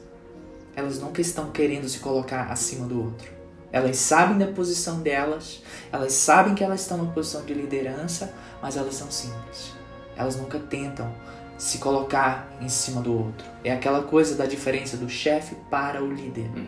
Elas 0.75 1.01
nunca 1.01 1.21
estão 1.21 1.53
querendo 1.53 1.89
se 1.89 2.01
colocar 2.01 2.51
acima 2.51 2.85
do 2.85 3.05
outro. 3.05 3.31
Elas 3.71 3.97
sabem 3.97 4.37
da 4.37 4.49
posição 4.49 5.01
delas, 5.01 5.63
elas 5.93 6.15
sabem 6.15 6.57
que 6.57 6.65
elas 6.65 6.81
estão 6.81 6.99
numa 6.99 7.13
posição 7.13 7.45
de 7.45 7.55
liderança, 7.55 8.35
mas 8.61 8.77
elas 8.77 8.95
são 8.95 9.09
simples. 9.09 9.73
Elas 10.17 10.35
nunca 10.37 10.59
tentam 10.59 11.15
se 11.57 11.79
colocar 11.79 12.53
em 12.61 12.69
cima 12.69 13.01
do 13.01 13.17
outro. 13.17 13.47
É 13.63 13.73
aquela 13.73 14.03
coisa 14.03 14.35
da 14.35 14.47
diferença 14.47 14.97
do 14.97 15.09
chefe 15.09 15.55
para 15.71 16.03
o 16.03 16.13
líder. 16.13 16.51
Uhum. 16.57 16.67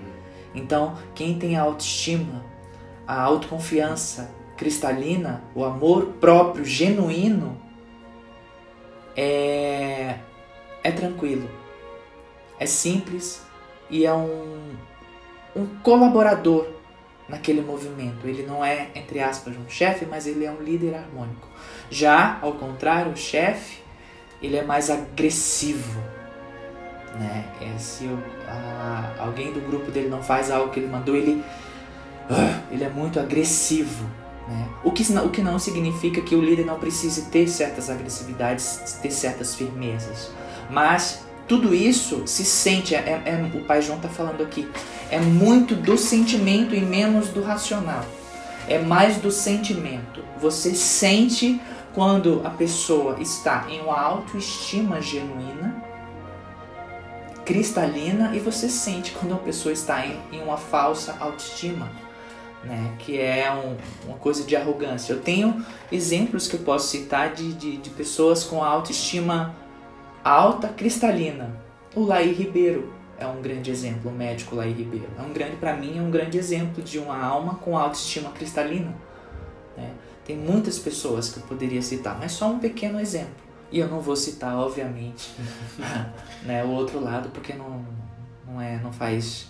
Então, 0.54 0.97
quem 1.16 1.37
tem 1.37 1.57
a 1.57 1.62
autoestima, 1.62 2.45
a 3.07 3.21
autoconfiança 3.21 4.38
cristalina, 4.59 5.43
o 5.55 5.65
amor 5.65 6.07
próprio 6.21 6.65
genuíno, 6.65 7.57
é, 9.17 10.17
é 10.83 10.91
tranquilo, 10.93 11.49
é 12.61 12.67
simples 12.67 13.43
e 13.88 14.05
é 14.05 14.12
um, 14.12 14.75
um 15.57 15.67
colaborador 15.83 16.69
naquele 17.29 17.62
movimento. 17.62 18.27
Ele 18.27 18.45
não 18.45 18.65
é, 18.65 18.88
entre 18.95 19.21
aspas, 19.21 19.57
um 19.57 19.69
chefe, 19.69 20.05
mas 20.05 20.27
ele 20.27 20.45
é 20.45 20.50
um 20.50 20.62
líder 20.62 20.95
harmônico. 20.95 21.49
Já, 21.91 22.38
ao 22.43 22.53
contrário, 22.53 23.12
o 23.12 23.17
chefe, 23.17 23.81
ele 24.43 24.57
é 24.57 24.62
mais 24.62 24.91
agressivo 24.91 26.00
né? 27.19 27.45
É, 27.61 27.79
se 27.79 28.05
o, 28.05 28.19
a, 28.47 29.15
alguém 29.19 29.53
do 29.53 29.61
grupo 29.61 29.91
dele 29.91 30.09
não 30.09 30.23
faz 30.23 30.50
algo 30.50 30.71
que 30.71 30.81
ele 30.81 30.88
mandou, 30.88 31.17
ele, 31.17 31.43
uh, 32.31 32.62
ele 32.71 32.85
é 32.85 32.88
muito 32.88 33.19
agressivo. 33.19 34.09
Né? 34.49 34.69
O, 34.83 34.90
que, 34.90 35.02
o 35.12 35.31
que 35.31 35.43
não 35.43 35.59
significa 35.59 36.21
que 36.21 36.35
o 36.35 36.40
líder 36.40 36.64
não 36.64 36.78
precise 36.78 37.26
ter 37.26 37.47
certas 37.49 37.90
agressividades, 37.90 38.99
ter 39.02 39.11
certas 39.11 39.55
firmezas. 39.55 40.31
Mas 40.71 41.25
tudo 41.47 41.75
isso 41.75 42.26
se 42.26 42.45
sente, 42.45 42.95
é, 42.95 43.23
é, 43.25 43.50
o 43.55 43.64
Pai 43.64 43.83
João 43.83 43.97
está 43.97 44.09
falando 44.09 44.43
aqui, 44.43 44.69
é 45.11 45.19
muito 45.19 45.75
do 45.75 45.97
sentimento 45.97 46.75
e 46.75 46.81
menos 46.81 47.28
do 47.28 47.43
racional. 47.43 48.05
É 48.67 48.78
mais 48.78 49.17
do 49.17 49.31
sentimento. 49.31 50.23
Você 50.40 50.75
sente 50.75 51.61
quando 51.95 52.43
a 52.45 52.50
pessoa 52.50 53.17
está 53.19 53.67
em 53.71 53.81
uma 53.81 53.99
autoestima 53.99 55.00
genuína 55.00 55.88
cristalina 57.49 58.37
e 58.37 58.40
você 58.40 58.69
sente 58.69 59.12
quando 59.12 59.33
uma 59.33 59.40
pessoa 59.40 59.73
está 59.73 60.05
em, 60.05 60.21
em 60.31 60.43
uma 60.43 60.59
falsa 60.59 61.17
autoestima, 61.19 61.90
né? 62.65 62.95
que 62.99 63.21
é 63.21 63.50
um, 63.53 63.77
uma 64.09 64.19
coisa 64.19 64.45
de 64.45 64.57
arrogância. 64.57 65.12
Eu 65.12 65.21
tenho 65.21 65.65
exemplos 65.91 66.49
que 66.49 66.57
eu 66.57 66.61
posso 66.61 66.88
citar 66.88 67.35
de, 67.35 67.53
de, 67.53 67.77
de 67.77 67.91
pessoas 67.91 68.45
com 68.45 68.62
autoestima 68.62 69.55
alta 70.25 70.69
cristalina. 70.69 71.57
O 71.95 72.05
Laí 72.05 72.33
Ribeiro 72.33 72.93
é 73.19 73.27
um 73.27 73.41
grande 73.43 73.71
exemplo, 73.71 74.11
o 74.11 74.15
médico 74.15 74.55
Laí 74.55 74.73
Ribeiro. 74.73 75.09
É 75.19 75.23
um 75.23 75.33
grande, 75.33 75.57
para 75.57 75.75
mim, 75.75 75.99
é 75.99 76.03
um 76.03 76.11
grande 76.11 76.38
exemplo 76.38 76.83
de 76.83 76.99
uma 76.99 77.19
alma 77.19 77.57
com 77.57 77.77
autoestima 77.77 78.31
cristalina. 78.31 78.95
Né? 79.77 79.91
Tem 80.25 80.37
muitas 80.37 80.79
pessoas 80.79 81.31
que 81.31 81.38
eu 81.38 81.43
poderia 81.45 81.83
citar, 81.83 82.19
mas 82.19 82.33
só 82.33 82.50
um 82.50 82.59
pequeno 82.59 83.00
exemplo. 83.00 83.49
E 83.71 83.79
eu 83.79 83.88
não 83.88 84.00
vou 84.00 84.17
citar, 84.17 84.57
obviamente, 84.57 85.31
né, 86.45 86.65
o 86.65 86.71
outro 86.71 87.00
lado, 87.00 87.29
porque 87.31 87.53
não, 87.53 87.85
não, 88.47 88.61
é, 88.61 88.79
não 88.79 88.93
faz 88.93 89.49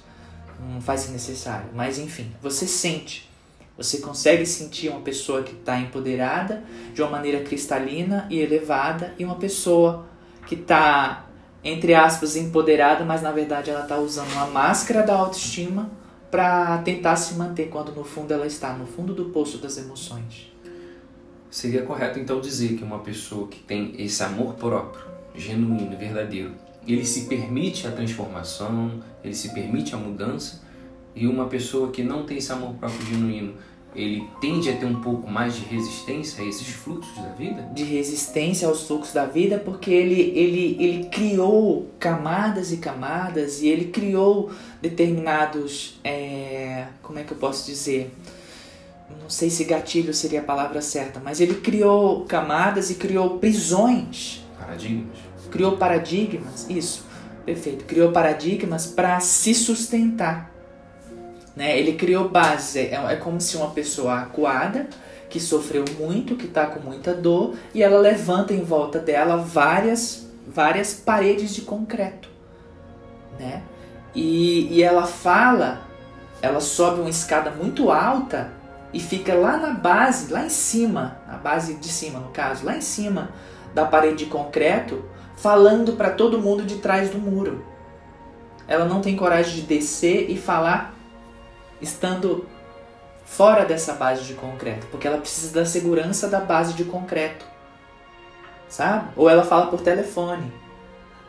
não 0.61 0.81
faz 0.81 1.03
ser 1.03 1.13
necessário. 1.13 1.71
Mas 1.75 1.99
enfim, 1.99 2.33
você 2.43 2.67
sente. 2.67 3.29
Você 3.77 3.99
consegue 3.99 4.45
sentir 4.45 4.89
uma 4.89 5.01
pessoa 5.01 5.43
que 5.43 5.55
está 5.55 5.79
empoderada 5.79 6.65
de 6.93 7.01
uma 7.01 7.11
maneira 7.11 7.45
cristalina 7.45 8.27
e 8.29 8.41
elevada 8.41 9.15
e 9.19 9.25
uma 9.25 9.37
pessoa 9.37 10.07
que 10.47 10.57
está, 10.57 11.27
entre 11.63 11.95
aspas, 11.95 12.35
empoderada, 12.35 13.05
mas 13.05 13.23
na 13.23 13.31
verdade 13.31 13.71
ela 13.71 13.83
está 13.83 13.97
usando 13.99 14.33
uma 14.33 14.47
máscara 14.47 15.05
da 15.05 15.15
autoestima 15.15 15.91
para 16.31 16.79
tentar 16.79 17.15
se 17.17 17.35
manter 17.35 17.69
quando 17.69 17.93
no 17.93 18.03
fundo 18.03 18.33
ela 18.33 18.47
está 18.47 18.73
no 18.73 18.87
fundo 18.87 19.15
do 19.15 19.27
poço 19.27 19.59
das 19.59 19.79
emoções. 19.79 20.53
Seria 21.51 21.83
correto 21.83 22.19
então 22.19 22.41
dizer 22.41 22.77
que 22.77 22.85
uma 22.85 22.99
pessoa 22.99 23.47
que 23.49 23.61
tem 23.61 23.95
esse 23.97 24.23
amor 24.23 24.55
próprio, 24.55 25.05
genuíno, 25.35 25.97
verdadeiro, 25.97 26.53
ele 26.95 27.05
se 27.05 27.27
permite 27.27 27.87
a 27.87 27.91
transformação, 27.91 29.01
ele 29.23 29.35
se 29.35 29.53
permite 29.53 29.95
a 29.95 29.99
mudança, 29.99 30.63
e 31.15 31.27
uma 31.27 31.47
pessoa 31.47 31.91
que 31.91 32.03
não 32.03 32.25
tem 32.25 32.39
esse 32.39 32.53
amor 32.53 32.75
próprio 32.75 33.05
genuíno, 33.07 33.55
ele 33.95 34.29
tende 34.41 34.71
a 34.71 34.77
ter 34.77 34.87
um 34.87 35.01
pouco 35.01 35.29
mais 35.29 35.57
de 35.57 35.65
resistência 35.65 36.45
a 36.45 36.47
esses 36.47 36.69
fluxos 36.69 37.17
da 37.17 37.31
vida? 37.31 37.63
De 37.75 37.83
resistência 37.83 38.69
aos 38.69 38.87
fluxos 38.87 39.13
da 39.13 39.25
vida, 39.25 39.59
porque 39.59 39.91
ele, 39.91 40.21
ele, 40.21 40.77
ele 40.79 41.05
criou 41.07 41.91
camadas 41.99 42.71
e 42.71 42.77
camadas 42.77 43.61
e 43.61 43.69
ele 43.69 43.87
criou 43.87 44.51
determinados. 44.81 45.99
É, 46.05 46.87
como 47.03 47.19
é 47.19 47.25
que 47.25 47.33
eu 47.33 47.39
posso 47.39 47.67
dizer? 47.67 48.15
Não 49.21 49.31
sei 49.31 49.51
se 49.51 49.65
gatilho 49.65 50.13
seria 50.15 50.41
a 50.41 50.45
palavra 50.45 50.81
certa, 50.81 51.19
mas 51.19 51.41
ele 51.41 51.55
criou 51.57 52.25
camadas 52.27 52.91
e 52.91 52.95
criou 52.95 53.39
prisões. 53.39 54.45
Paradigmas. 54.59 55.28
Criou 55.51 55.77
paradigmas, 55.77 56.67
isso, 56.69 57.05
perfeito. 57.45 57.85
Criou 57.85 58.13
paradigmas 58.13 58.87
para 58.87 59.19
se 59.21 59.55
sustentar 59.55 60.49
né? 61.59 61.77
Ele 61.77 61.95
criou 61.95 62.29
base, 62.29 62.79
é, 62.79 62.95
é 62.95 63.17
como 63.17 63.41
se 63.41 63.57
uma 63.57 63.71
pessoa 63.71 64.21
acuada, 64.21 64.87
que 65.29 65.41
sofreu 65.41 65.85
muito, 65.99 66.37
que 66.37 66.47
está 66.47 66.67
com 66.67 66.79
muita 66.79 67.13
dor, 67.13 67.57
e 67.75 67.83
ela 67.83 67.99
levanta 67.99 68.55
em 68.55 68.63
volta 68.63 69.01
dela 69.01 69.37
várias, 69.37 70.25
várias 70.47 70.95
paredes 70.95 71.53
de 71.53 71.63
concreto. 71.63 72.29
Né? 73.41 73.63
E, 74.15 74.69
e 74.73 74.83
ela 74.85 75.05
fala, 75.05 75.81
ela 76.41 76.61
sobe 76.61 77.01
uma 77.01 77.11
escada 77.11 77.51
muito 77.51 77.91
alta 77.91 78.53
e 78.93 79.01
fica 79.01 79.35
lá 79.35 79.57
na 79.57 79.71
base, 79.71 80.33
lá 80.33 80.47
em 80.47 80.49
cima, 80.49 81.19
na 81.27 81.35
base 81.35 81.75
de 81.75 81.89
cima 81.89 82.21
no 82.21 82.29
caso, 82.29 82.65
lá 82.65 82.77
em 82.77 82.81
cima 82.81 83.31
da 83.75 83.85
parede 83.85 84.25
de 84.25 84.27
concreto, 84.27 85.05
falando 85.41 85.93
para 85.93 86.11
todo 86.11 86.41
mundo 86.41 86.65
de 86.65 86.77
trás 86.77 87.11
do 87.11 87.19
muro. 87.19 87.65
Ela 88.67 88.85
não 88.85 89.01
tem 89.01 89.17
coragem 89.17 89.55
de 89.55 89.63
descer 89.63 90.31
e 90.31 90.37
falar 90.37 90.95
estando 91.81 92.47
fora 93.25 93.65
dessa 93.65 93.95
base 93.95 94.25
de 94.25 94.35
concreto, 94.35 94.87
porque 94.91 95.07
ela 95.07 95.19
precisa 95.19 95.55
da 95.55 95.65
segurança 95.65 96.29
da 96.29 96.41
base 96.41 96.75
de 96.75 96.85
concreto, 96.85 97.47
sabe? 98.69 99.11
Ou 99.17 99.29
ela 99.29 99.45
fala 99.45 99.67
por 99.67 99.81
telefone, 99.81 100.53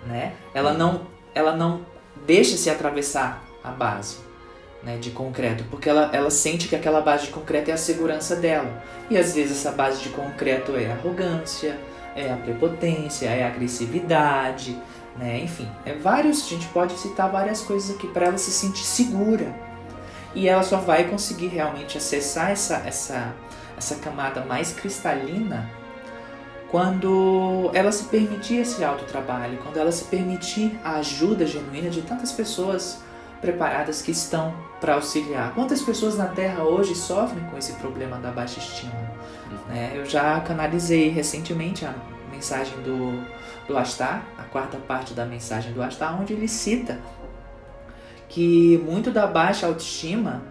né? 0.06 0.34
Ela 0.54 0.74
não, 0.74 1.02
ela 1.36 1.56
não 1.56 1.86
deixa 2.26 2.58
se 2.58 2.70
atravessar 2.70 3.44
a 3.64 3.70
base, 3.70 4.18
né, 4.82 4.98
de 4.98 5.12
concreto, 5.12 5.66
porque 5.70 5.90
ela, 5.90 6.10
ela 6.14 6.32
sente 6.32 6.68
que 6.68 6.76
aquela 6.76 7.02
base 7.02 7.28
de 7.28 7.32
concreto 7.32 7.70
é 7.70 7.74
a 7.74 7.78
segurança 7.78 8.36
dela. 8.36 8.82
E 9.10 9.18
às 9.18 9.36
vezes 9.36 9.60
essa 9.60 9.72
base 9.72 10.02
de 10.02 10.10
concreto 10.10 10.76
é 10.76 10.92
arrogância, 10.92 11.78
é 12.20 12.34
a 12.34 12.38
prepotência, 12.38 13.28
é 13.28 13.44
a 13.44 13.48
agressividade, 13.48 14.78
né? 15.18 15.40
Enfim, 15.40 15.70
é 15.86 15.94
vários, 15.94 16.46
a 16.46 16.50
gente 16.50 16.68
pode 16.68 16.98
citar 16.98 17.30
várias 17.32 17.62
coisas 17.62 17.96
aqui 17.96 18.08
para 18.08 18.28
ela 18.28 18.38
se 18.38 18.52
sentir 18.52 18.86
segura 18.86 19.54
e 20.34 20.48
ela 20.48 20.64
só 20.64 20.78
vai 20.78 21.06
conseguir 21.06 21.48
realmente 21.48 21.98
acessar 21.98 22.52
essa, 22.52 22.78
essa, 22.86 23.34
essa 23.78 23.96
camada 23.96 24.46
mais 24.46 24.72
cristalina 24.72 25.70
quando 26.70 27.72
ela 27.74 27.92
se 27.92 28.04
permitir 28.06 28.58
esse 28.58 28.84
autotrabalho, 28.84 29.58
quando 29.58 29.78
ela 29.78 29.92
se 29.92 30.06
permitir 30.06 30.80
a 30.84 30.98
ajuda 30.98 31.46
genuína 31.48 31.90
de 31.90 32.04
tantas 32.04 32.32
pessoas 32.32 33.02
preparadas 33.42 34.02
que 34.02 34.12
estão 34.12 34.54
para 34.80 34.94
auxiliar. 34.94 35.54
Quantas 35.56 35.82
pessoas 35.82 36.16
na 36.16 36.28
Terra 36.28 36.64
hoje 36.64 36.94
sofrem 36.94 37.44
com 37.46 37.58
esse 37.58 37.74
problema 37.74 38.18
da 38.18 38.30
baixa 38.32 38.60
estima? 38.60 38.94
Né? 39.68 39.94
Eu 39.96 40.06
já 40.06 40.40
canalizei 40.42 41.10
recentemente 41.10 41.86
a 41.86 41.94
mensagem 42.32 42.76
do, 42.82 43.24
do 43.68 43.78
Astar, 43.78 44.26
a 44.38 44.44
quarta 44.44 44.78
parte 44.78 45.14
da 45.14 45.26
mensagem 45.26 45.74
do 45.74 45.82
Astar, 45.82 46.20
onde 46.20 46.34
ele 46.34 46.48
cita 46.48 47.00
que 48.30 48.78
muito 48.86 49.10
da 49.10 49.26
baixa 49.26 49.66
autoestima, 49.66 50.44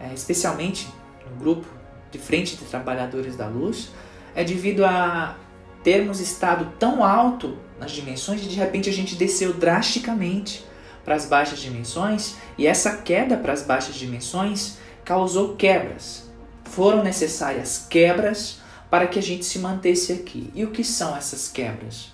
é, 0.00 0.12
especialmente 0.14 0.88
no 1.30 1.36
grupo 1.36 1.66
de 2.10 2.18
frente 2.18 2.56
de 2.56 2.64
trabalhadores 2.64 3.36
da 3.36 3.46
luz, 3.46 3.90
é 4.34 4.42
devido 4.42 4.84
a 4.84 5.36
termos 5.84 6.20
estado 6.20 6.72
tão 6.78 7.04
alto 7.04 7.56
nas 7.78 7.92
dimensões 7.92 8.42
e 8.42 8.48
de 8.48 8.56
repente 8.56 8.88
a 8.88 8.92
gente 8.92 9.14
desceu 9.14 9.52
drasticamente 9.52 10.64
para 11.04 11.14
as 11.14 11.26
baixas 11.26 11.58
dimensões 11.58 12.36
e 12.56 12.66
essa 12.66 12.96
queda 12.96 13.36
para 13.36 13.52
as 13.52 13.62
baixas 13.62 13.94
dimensões 13.94 14.78
causou 15.04 15.54
quebras. 15.54 16.27
Foram 16.70 17.02
necessárias 17.02 17.86
quebras 17.88 18.60
para 18.90 19.06
que 19.06 19.18
a 19.18 19.22
gente 19.22 19.44
se 19.44 19.58
mantesse 19.58 20.12
aqui. 20.12 20.50
E 20.54 20.64
o 20.64 20.70
que 20.70 20.84
são 20.84 21.16
essas 21.16 21.48
quebras? 21.48 22.12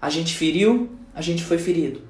A 0.00 0.10
gente 0.10 0.34
feriu, 0.34 0.90
a 1.14 1.22
gente 1.22 1.42
foi 1.42 1.58
ferido. 1.58 2.02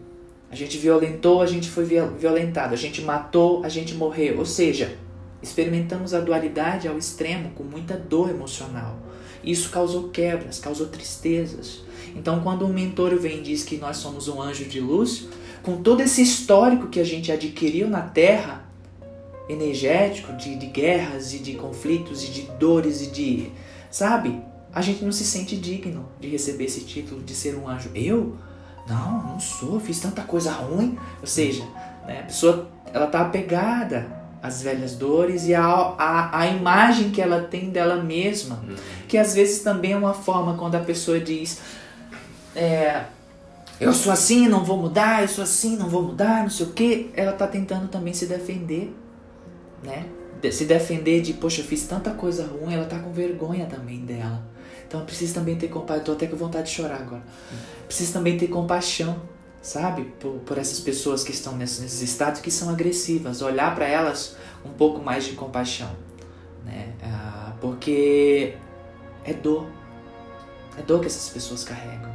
A 0.51 0.55
gente 0.55 0.79
violentou, 0.79 1.41
a 1.43 1.47
gente 1.47 1.69
foi 1.69 1.85
violentado. 1.85 2.75
A 2.75 2.77
gente 2.77 3.03
matou, 3.03 3.65
a 3.65 3.69
gente 3.69 3.95
morreu. 3.95 4.39
Ou 4.39 4.47
seja, 4.47 4.97
experimentamos 5.43 6.15
a 6.15 6.21
dualidade 6.21 6.89
ao 6.89 6.99
extremo, 6.99 7.51
com 7.51 7.63
muita 7.63 7.97
dor 7.97 8.31
emocional. 8.31 8.99
Isso 9.43 9.71
causou 9.71 10.09
quebras, 10.09 10.59
causou 10.59 10.89
tristezas. 10.89 11.83
Então, 12.15 12.41
quando 12.41 12.67
um 12.67 12.73
mentor 12.73 13.17
vem 13.17 13.39
e 13.39 13.43
diz 13.43 13.63
que 13.63 13.77
nós 13.77 13.99
somos 13.99 14.29
um 14.29 14.41
anjo 14.41 14.65
de 14.65 14.81
luz, 14.81 15.29
com 15.63 15.83
todo 15.83 16.01
esse 16.01 16.23
histórico 16.23 16.89
que 16.89 17.01
a 17.01 17.05
gente 17.05 17.31
adquiriu 17.31 17.89
na 17.89 18.03
Terra, 18.03 18.66
energético, 19.49 20.33
de, 20.33 20.57
de 20.57 20.67
guerras 20.67 21.33
e 21.33 21.39
de 21.39 21.55
conflitos 21.55 22.25
e 22.25 22.31
de 22.31 22.43
dores 22.59 23.03
e 23.03 23.07
de. 23.07 23.53
Sabe? 23.91 24.43
A 24.73 24.83
gente 24.83 25.05
não 25.05 25.13
se 25.13 25.25
sente 25.25 25.57
digno 25.57 26.09
de 26.21 26.29
receber 26.29 26.65
esse 26.65 26.81
título 26.81 27.23
de 27.23 27.35
ser 27.35 27.57
um 27.57 27.69
anjo. 27.69 27.91
Eu? 27.95 28.37
Não, 28.87 29.23
não 29.23 29.41
sou, 29.41 29.81
fiz 29.81 29.99
tanta 30.01 30.23
coisa 30.23 30.53
ruim. 30.53 30.99
Ou 31.21 31.27
seja, 31.27 31.65
né, 32.07 32.21
a 32.21 32.23
pessoa 32.25 32.69
ela 32.93 33.07
tá 33.07 33.21
apegada 33.21 34.07
às 34.43 34.63
velhas 34.63 34.95
dores 34.95 35.47
e 35.47 35.55
à, 35.55 35.65
à, 35.65 36.41
à 36.41 36.47
imagem 36.47 37.11
que 37.11 37.21
ela 37.21 37.43
tem 37.43 37.71
dela 37.71 38.03
mesma. 38.03 38.63
Uhum. 38.69 38.77
Que 39.09 39.19
às 39.19 39.35
vezes 39.35 39.63
também 39.63 39.93
é 39.93 39.97
uma 39.97 40.15
forma 40.15 40.55
quando 40.57 40.75
a 40.75 40.81
pessoa 40.81 41.19
diz. 41.19 41.61
É, 42.55 43.05
eu 43.81 43.93
sou 43.93 44.13
assim, 44.13 44.49
não 44.49 44.65
vou 44.65 44.79
mudar, 44.79 45.23
eu 45.23 45.29
sou 45.29 45.45
assim, 45.45 45.77
não 45.77 45.89
vou 45.89 46.03
mudar, 46.03 46.43
não 46.43 46.51
sei 46.51 46.67
o 46.67 46.71
que. 46.71 47.11
Ela 47.15 47.33
tá 47.33 47.47
tentando 47.47 47.89
também 47.89 48.15
se 48.15 48.27
defender, 48.27 48.95
né? 49.87 50.05
Se 50.51 50.65
defender 50.65 51.23
de, 51.23 51.33
poxa, 51.33 51.63
eu 51.63 51.65
fiz 51.65 51.87
tanta 51.87 52.11
coisa 52.11 52.47
ruim, 52.47 52.75
ela 52.75 52.85
tá 52.85 52.99
com 52.99 53.11
vergonha 53.11 53.67
também 53.67 54.05
dela. 54.05 54.43
Então 54.87 55.05
precisa 55.05 55.35
também 55.35 55.57
ter 55.57 55.69
compaixão. 55.69 56.05
Tô 56.05 56.13
até 56.13 56.27
com 56.27 56.37
vontade 56.37 56.69
de 56.69 56.75
chorar 56.75 57.01
agora. 57.01 57.23
Precisa 57.87 58.13
também 58.13 58.37
ter 58.37 58.49
compaixão, 58.49 59.21
sabe? 59.63 60.05
Por, 60.21 60.39
por 60.41 60.59
essas 60.59 60.79
pessoas 60.81 61.25
que 61.25 61.33
estão 61.33 61.57
nesses, 61.57 61.81
nesses 61.81 62.03
estados 62.03 62.41
que 62.41 62.51
são 62.51 62.71
agressivas. 62.71 63.43
Olhar 63.43 63.75
para 63.75 63.87
elas 63.87 64.37
um 64.65 64.71
pouco 64.71 65.03
mais 65.03 65.25
de 65.25 65.33
compaixão. 65.33 65.91
Né? 66.65 66.93
Ah, 67.03 67.55
porque 67.61 68.55
é 69.25 69.33
dor. 69.33 69.67
É 70.79 70.83
dor 70.83 71.01
que 71.01 71.07
essas 71.07 71.29
pessoas 71.31 71.65
carregam. 71.65 72.15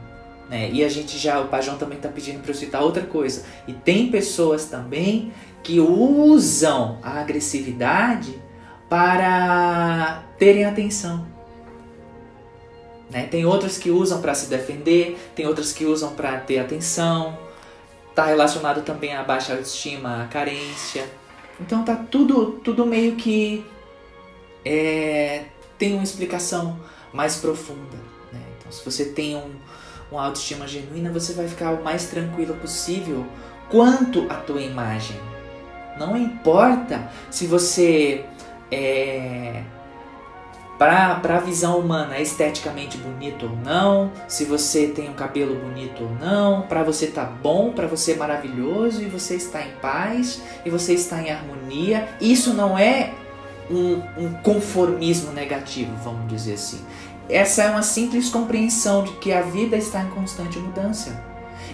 Né? 0.49 0.69
E 0.71 0.83
a 0.83 0.89
gente 0.89 1.17
já, 1.17 1.39
o 1.39 1.47
Pajão 1.47 1.77
também 1.77 1.97
está 1.97 2.09
pedindo 2.09 2.41
para 2.41 2.51
eu 2.51 2.55
citar 2.55 2.83
outra 2.83 3.03
coisa. 3.03 3.43
E 3.67 3.73
tem 3.73 4.11
pessoas 4.11 4.65
também 4.65 5.33
que 5.63 5.79
usam 5.79 6.99
a 7.01 7.19
agressividade 7.19 8.41
para 8.89 10.23
terem 10.37 10.65
atenção. 10.65 11.25
Né? 13.09 13.27
Tem 13.27 13.45
outras 13.45 13.77
que 13.77 13.91
usam 13.91 14.21
para 14.21 14.33
se 14.33 14.47
defender, 14.47 15.17
tem 15.35 15.45
outras 15.45 15.71
que 15.73 15.85
usam 15.85 16.13
para 16.15 16.37
ter 16.39 16.59
atenção. 16.59 17.37
Está 18.09 18.25
relacionado 18.25 18.81
também 18.81 19.15
à 19.15 19.23
baixa 19.23 19.53
autoestima, 19.53 20.23
à 20.23 20.27
carência. 20.27 21.05
Então 21.59 21.83
tá 21.83 21.95
tudo, 21.95 22.59
tudo 22.63 22.85
meio 22.85 23.15
que 23.15 23.65
é, 24.65 25.45
tem 25.77 25.93
uma 25.93 26.03
explicação 26.03 26.79
mais 27.13 27.37
profunda. 27.37 27.97
Né? 28.31 28.39
Então, 28.57 28.71
se 28.71 28.83
você 28.83 29.05
tem 29.05 29.35
um, 29.35 29.51
uma 30.11 30.25
autoestima 30.25 30.67
genuína, 30.67 31.11
você 31.11 31.33
vai 31.33 31.47
ficar 31.47 31.71
o 31.71 31.83
mais 31.83 32.07
tranquilo 32.07 32.55
possível 32.55 33.25
quanto 33.69 34.25
à 34.29 34.35
tua 34.35 34.61
imagem. 34.61 35.17
Não 36.01 36.17
importa 36.17 37.11
se 37.29 37.45
você 37.45 38.25
é, 38.71 39.61
para 40.79 41.21
a 41.23 41.39
visão 41.39 41.77
humana 41.77 42.15
é 42.15 42.23
esteticamente 42.23 42.97
bonito 42.97 43.45
ou 43.45 43.55
não, 43.57 44.11
se 44.27 44.45
você 44.45 44.87
tem 44.87 45.07
um 45.07 45.13
cabelo 45.13 45.53
bonito 45.53 46.01
ou 46.01 46.09
não, 46.15 46.63
para 46.63 46.81
você 46.81 47.05
tá 47.05 47.23
bom, 47.23 47.71
para 47.71 47.85
você 47.85 48.13
é 48.13 48.15
maravilhoso 48.15 49.03
e 49.03 49.05
você 49.05 49.35
está 49.35 49.61
em 49.61 49.73
paz 49.79 50.41
e 50.65 50.71
você 50.71 50.95
está 50.95 51.21
em 51.21 51.29
harmonia. 51.29 52.09
Isso 52.19 52.51
não 52.55 52.75
é 52.75 53.13
um, 53.69 54.01
um 54.17 54.33
conformismo 54.41 55.31
negativo, 55.33 55.91
vamos 56.03 56.27
dizer 56.27 56.53
assim. 56.53 56.83
Essa 57.29 57.61
é 57.61 57.69
uma 57.69 57.83
simples 57.83 58.27
compreensão 58.27 59.03
de 59.03 59.11
que 59.17 59.31
a 59.31 59.43
vida 59.43 59.77
está 59.77 60.01
em 60.01 60.09
constante 60.09 60.57
mudança 60.57 61.23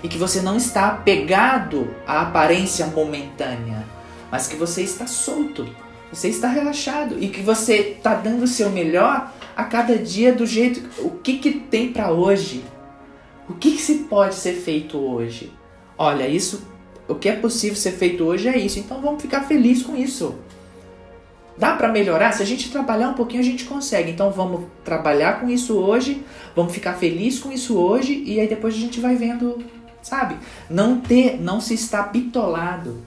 e 0.03 0.09
que 0.09 0.17
você 0.17 0.41
não 0.41 0.57
está 0.57 0.89
apegado 0.89 1.95
à 2.05 2.23
aparência 2.23 2.87
momentânea, 2.87 3.85
mas 4.31 4.47
que 4.47 4.55
você 4.55 4.81
está 4.81 5.07
solto 5.07 5.65
você 6.11 6.29
está 6.29 6.47
relaxado 6.47 7.21
e 7.21 7.27
que 7.27 7.41
você 7.41 7.95
está 7.97 8.13
dando 8.15 8.43
o 8.43 8.47
seu 8.47 8.69
melhor 8.69 9.31
a 9.55 9.63
cada 9.65 9.97
dia 9.97 10.33
do 10.33 10.45
jeito. 10.45 10.81
O 10.99 11.11
que, 11.11 11.37
que 11.37 11.51
tem 11.51 11.91
para 11.91 12.11
hoje? 12.11 12.63
O 13.49 13.53
que, 13.53 13.71
que 13.71 13.81
se 13.81 13.95
pode 14.05 14.35
ser 14.35 14.53
feito 14.53 14.97
hoje? 14.97 15.51
Olha, 15.97 16.27
isso, 16.27 16.65
o 17.07 17.15
que 17.15 17.27
é 17.27 17.35
possível 17.35 17.75
ser 17.75 17.91
feito 17.91 18.23
hoje 18.23 18.47
é 18.47 18.57
isso. 18.57 18.79
Então 18.79 19.01
vamos 19.01 19.21
ficar 19.21 19.41
felizes 19.43 19.83
com 19.83 19.95
isso. 19.95 20.35
Dá 21.57 21.75
para 21.75 21.91
melhorar? 21.91 22.31
Se 22.31 22.43
a 22.43 22.45
gente 22.45 22.71
trabalhar 22.71 23.09
um 23.09 23.13
pouquinho, 23.13 23.41
a 23.41 23.45
gente 23.45 23.65
consegue. 23.65 24.11
Então 24.11 24.31
vamos 24.31 24.65
trabalhar 24.85 25.41
com 25.41 25.49
isso 25.49 25.75
hoje, 25.75 26.23
vamos 26.55 26.71
ficar 26.71 26.93
feliz 26.93 27.39
com 27.39 27.51
isso 27.51 27.77
hoje 27.77 28.23
e 28.25 28.39
aí 28.39 28.47
depois 28.47 28.75
a 28.75 28.77
gente 28.77 28.99
vai 28.99 29.15
vendo, 29.15 29.57
sabe? 30.01 30.37
Não 30.69 31.01
ter, 31.01 31.41
não 31.41 31.59
se 31.59 31.73
estar 31.73 32.03
bitolado, 32.03 33.03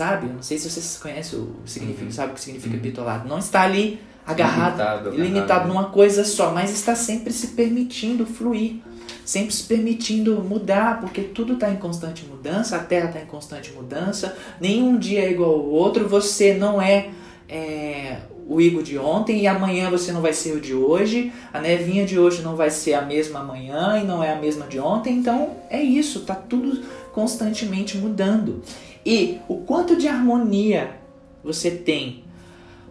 sabe? 0.00 0.28
Eu 0.28 0.32
não 0.32 0.42
sei 0.42 0.56
se 0.56 0.70
vocês 0.70 0.98
conhecem 0.98 1.38
o 1.38 1.56
significado, 1.66 2.06
uhum. 2.06 2.12
sabe 2.12 2.32
o 2.32 2.34
que 2.34 2.40
significa 2.40 2.74
uhum. 2.74 2.80
bitolado. 2.80 3.28
Não 3.28 3.38
está 3.38 3.62
ali 3.62 4.00
agarrado, 4.26 5.10
limitado, 5.10 5.22
limitado 5.22 5.68
numa 5.68 5.90
coisa 5.90 6.24
só, 6.24 6.52
mas 6.52 6.70
está 6.70 6.94
sempre 6.94 7.32
se 7.32 7.48
permitindo 7.48 8.24
fluir 8.24 8.76
sempre 9.24 9.54
se 9.54 9.62
permitindo 9.64 10.42
mudar, 10.42 11.00
porque 11.00 11.20
tudo 11.20 11.52
está 11.54 11.70
em 11.70 11.76
constante 11.76 12.24
mudança, 12.24 12.76
a 12.76 12.78
Terra 12.80 13.08
está 13.10 13.20
em 13.20 13.26
constante 13.26 13.70
mudança, 13.72 14.36
nenhum 14.60 14.98
dia 14.98 15.20
é 15.20 15.30
igual 15.30 15.50
ao 15.50 15.66
outro, 15.66 16.08
você 16.08 16.54
não 16.54 16.82
é, 16.82 17.10
é, 17.48 18.18
o 18.50 18.60
Igor 18.60 18.82
de 18.82 18.98
ontem 18.98 19.42
e 19.42 19.46
amanhã 19.46 19.88
você 19.88 20.10
não 20.10 20.20
vai 20.20 20.32
ser 20.32 20.56
o 20.56 20.60
de 20.60 20.74
hoje, 20.74 21.32
a 21.52 21.60
nevinha 21.60 22.04
de 22.04 22.18
hoje 22.18 22.42
não 22.42 22.56
vai 22.56 22.68
ser 22.68 22.94
a 22.94 23.02
mesma 23.02 23.38
amanhã 23.38 24.00
e 24.02 24.04
não 24.04 24.24
é 24.24 24.32
a 24.32 24.40
mesma 24.40 24.66
de 24.66 24.80
ontem, 24.80 25.18
então 25.18 25.56
é 25.70 25.80
isso, 25.80 26.22
tá 26.22 26.34
tudo 26.34 26.84
constantemente 27.12 27.96
mudando. 27.96 28.60
E 29.06 29.38
o 29.46 29.58
quanto 29.58 29.94
de 29.94 30.08
harmonia 30.08 30.96
você 31.44 31.70
tem 31.70 32.24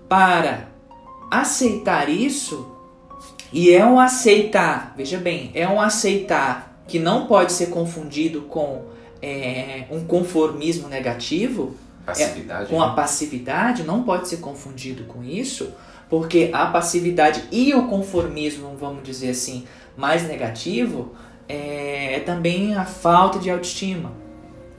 para 0.07 0.69
aceitar 1.29 2.07
isso 2.07 2.65
e 3.51 3.69
é 3.71 3.85
um 3.85 3.99
aceitar, 3.99 4.93
veja 4.95 5.17
bem, 5.17 5.51
é 5.53 5.67
um 5.67 5.81
aceitar 5.81 6.81
que 6.87 6.97
não 6.97 7.27
pode 7.27 7.51
ser 7.51 7.69
confundido 7.69 8.43
com 8.43 8.85
é, 9.21 9.83
um 9.91 10.05
conformismo 10.05 10.87
negativo, 10.87 11.75
passividade, 12.05 12.63
é, 12.63 12.67
com 12.67 12.81
a 12.81 12.89
né? 12.89 12.95
passividade, 12.95 13.83
não 13.83 14.03
pode 14.03 14.27
ser 14.27 14.38
confundido 14.38 15.03
com 15.03 15.23
isso, 15.23 15.73
porque 16.09 16.49
a 16.53 16.65
passividade 16.67 17.43
e 17.51 17.73
o 17.73 17.88
conformismo, 17.88 18.75
vamos 18.77 19.03
dizer 19.03 19.29
assim, 19.29 19.65
mais 19.95 20.27
negativo, 20.27 21.13
é, 21.47 22.15
é 22.15 22.19
também 22.19 22.75
a 22.75 22.85
falta 22.85 23.39
de 23.39 23.49
autoestima. 23.49 24.12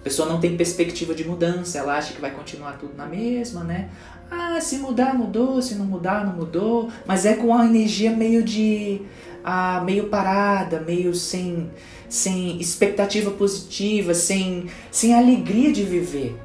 A 0.00 0.02
pessoa 0.02 0.26
não 0.26 0.40
tem 0.40 0.56
perspectiva 0.56 1.14
de 1.14 1.24
mudança, 1.26 1.78
ela 1.78 1.96
acha 1.96 2.14
que 2.14 2.20
vai 2.20 2.30
continuar 2.30 2.78
tudo 2.78 2.96
na 2.96 3.06
mesma, 3.06 3.62
né? 3.62 3.90
Ah, 4.30 4.60
se 4.60 4.78
mudar, 4.78 5.12
mudou, 5.14 5.60
se 5.60 5.74
não 5.74 5.84
mudar, 5.84 6.24
não 6.24 6.32
mudou. 6.32 6.88
Mas 7.04 7.26
é 7.26 7.34
com 7.34 7.54
a 7.54 7.66
energia 7.66 8.10
meio 8.10 8.42
de. 8.42 9.02
Ah, 9.42 9.82
meio 9.84 10.08
parada, 10.08 10.80
meio 10.80 11.14
sem, 11.14 11.70
sem 12.08 12.60
expectativa 12.60 13.30
positiva, 13.30 14.14
sem, 14.14 14.66
sem 14.90 15.14
alegria 15.14 15.72
de 15.72 15.82
viver. 15.82 16.38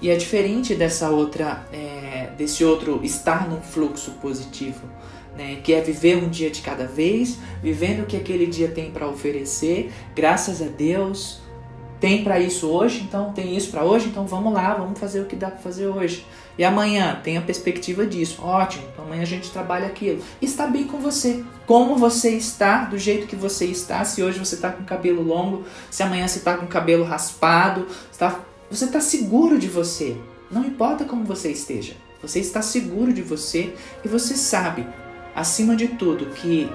E 0.00 0.08
é 0.08 0.16
diferente 0.16 0.74
dessa 0.74 1.10
outra, 1.10 1.66
é, 1.72 2.30
desse 2.36 2.64
outro 2.64 3.00
estar 3.02 3.48
num 3.48 3.60
fluxo 3.60 4.12
positivo, 4.12 4.88
né? 5.36 5.58
que 5.62 5.74
é 5.74 5.80
viver 5.80 6.16
um 6.16 6.28
dia 6.28 6.50
de 6.50 6.62
cada 6.62 6.86
vez, 6.86 7.38
vivendo 7.62 8.02
o 8.02 8.06
que 8.06 8.16
aquele 8.16 8.46
dia 8.46 8.68
tem 8.68 8.90
para 8.90 9.06
oferecer, 9.06 9.92
graças 10.14 10.62
a 10.62 10.66
Deus, 10.66 11.40
tem 12.00 12.24
para 12.24 12.40
isso 12.40 12.66
hoje, 12.66 13.02
então 13.06 13.30
tem 13.32 13.54
isso 13.54 13.70
para 13.70 13.84
hoje, 13.84 14.08
então 14.08 14.26
vamos 14.26 14.54
lá, 14.54 14.72
vamos 14.72 14.98
fazer 14.98 15.20
o 15.20 15.26
que 15.26 15.36
dá 15.36 15.50
para 15.50 15.60
fazer 15.60 15.86
hoje. 15.86 16.26
E 16.56 16.64
amanhã 16.64 17.20
tem 17.22 17.36
a 17.36 17.42
perspectiva 17.42 18.06
disso, 18.06 18.42
ótimo, 18.42 18.84
então 18.90 19.04
amanhã 19.04 19.22
a 19.22 19.26
gente 19.26 19.50
trabalha 19.50 19.86
aquilo. 19.86 20.22
Está 20.40 20.66
bem 20.66 20.84
com 20.84 20.98
você, 20.98 21.44
como 21.66 21.96
você 21.96 22.30
está, 22.30 22.84
do 22.84 22.96
jeito 22.96 23.26
que 23.26 23.36
você 23.36 23.66
está, 23.66 24.02
se 24.04 24.22
hoje 24.22 24.38
você 24.38 24.54
está 24.54 24.70
com 24.70 24.82
cabelo 24.82 25.22
longo, 25.22 25.64
se 25.90 26.02
amanhã 26.02 26.26
você 26.26 26.38
está 26.38 26.56
com 26.56 26.66
cabelo 26.66 27.04
raspado, 27.04 27.86
está, 28.10 28.40
você 28.70 28.84
está 28.84 29.00
seguro 29.00 29.58
de 29.58 29.66
você, 29.66 30.16
não 30.50 30.64
importa 30.64 31.04
como 31.04 31.24
você 31.24 31.50
esteja, 31.50 31.94
você 32.22 32.38
está 32.38 32.62
seguro 32.62 33.12
de 33.12 33.22
você 33.22 33.74
e 34.04 34.08
você 34.08 34.34
sabe, 34.34 34.86
acima 35.34 35.74
de 35.74 35.88
tudo, 35.88 36.26
que 36.26 36.70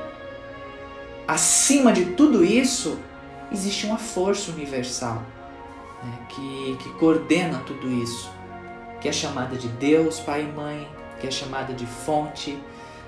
acima 1.28 1.94
de 1.94 2.06
tudo 2.14 2.44
isso 2.44 3.00
existe 3.52 3.86
uma 3.86 3.98
força 3.98 4.52
universal 4.52 5.24
né, 6.06 6.20
que, 6.30 6.78
que 6.82 6.90
coordena 6.98 7.60
tudo 7.66 7.92
isso, 7.92 8.32
que 9.02 9.08
é 9.08 9.12
chamada 9.12 9.56
de 9.56 9.68
Deus, 9.68 10.20
Pai 10.20 10.44
e 10.44 10.56
Mãe, 10.56 10.88
que 11.20 11.28
é 11.28 11.32
chamada 11.32 11.74
de 11.74 11.86
fonte, 11.86 12.58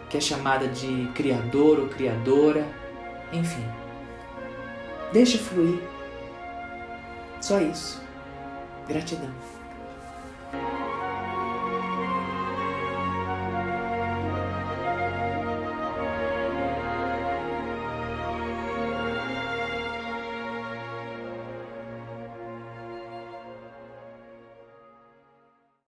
que 0.10 0.17
é 0.17 0.21
chamada 0.21 0.67
de 0.67 1.10
Criador 1.13 1.80
ou 1.80 1.88
Criadora, 1.88 2.67
enfim. 3.32 3.63
Deixa 5.12 5.38
fluir. 5.38 5.80
Só 7.41 7.60
isso. 7.62 8.02
Gratidão. 8.88 9.57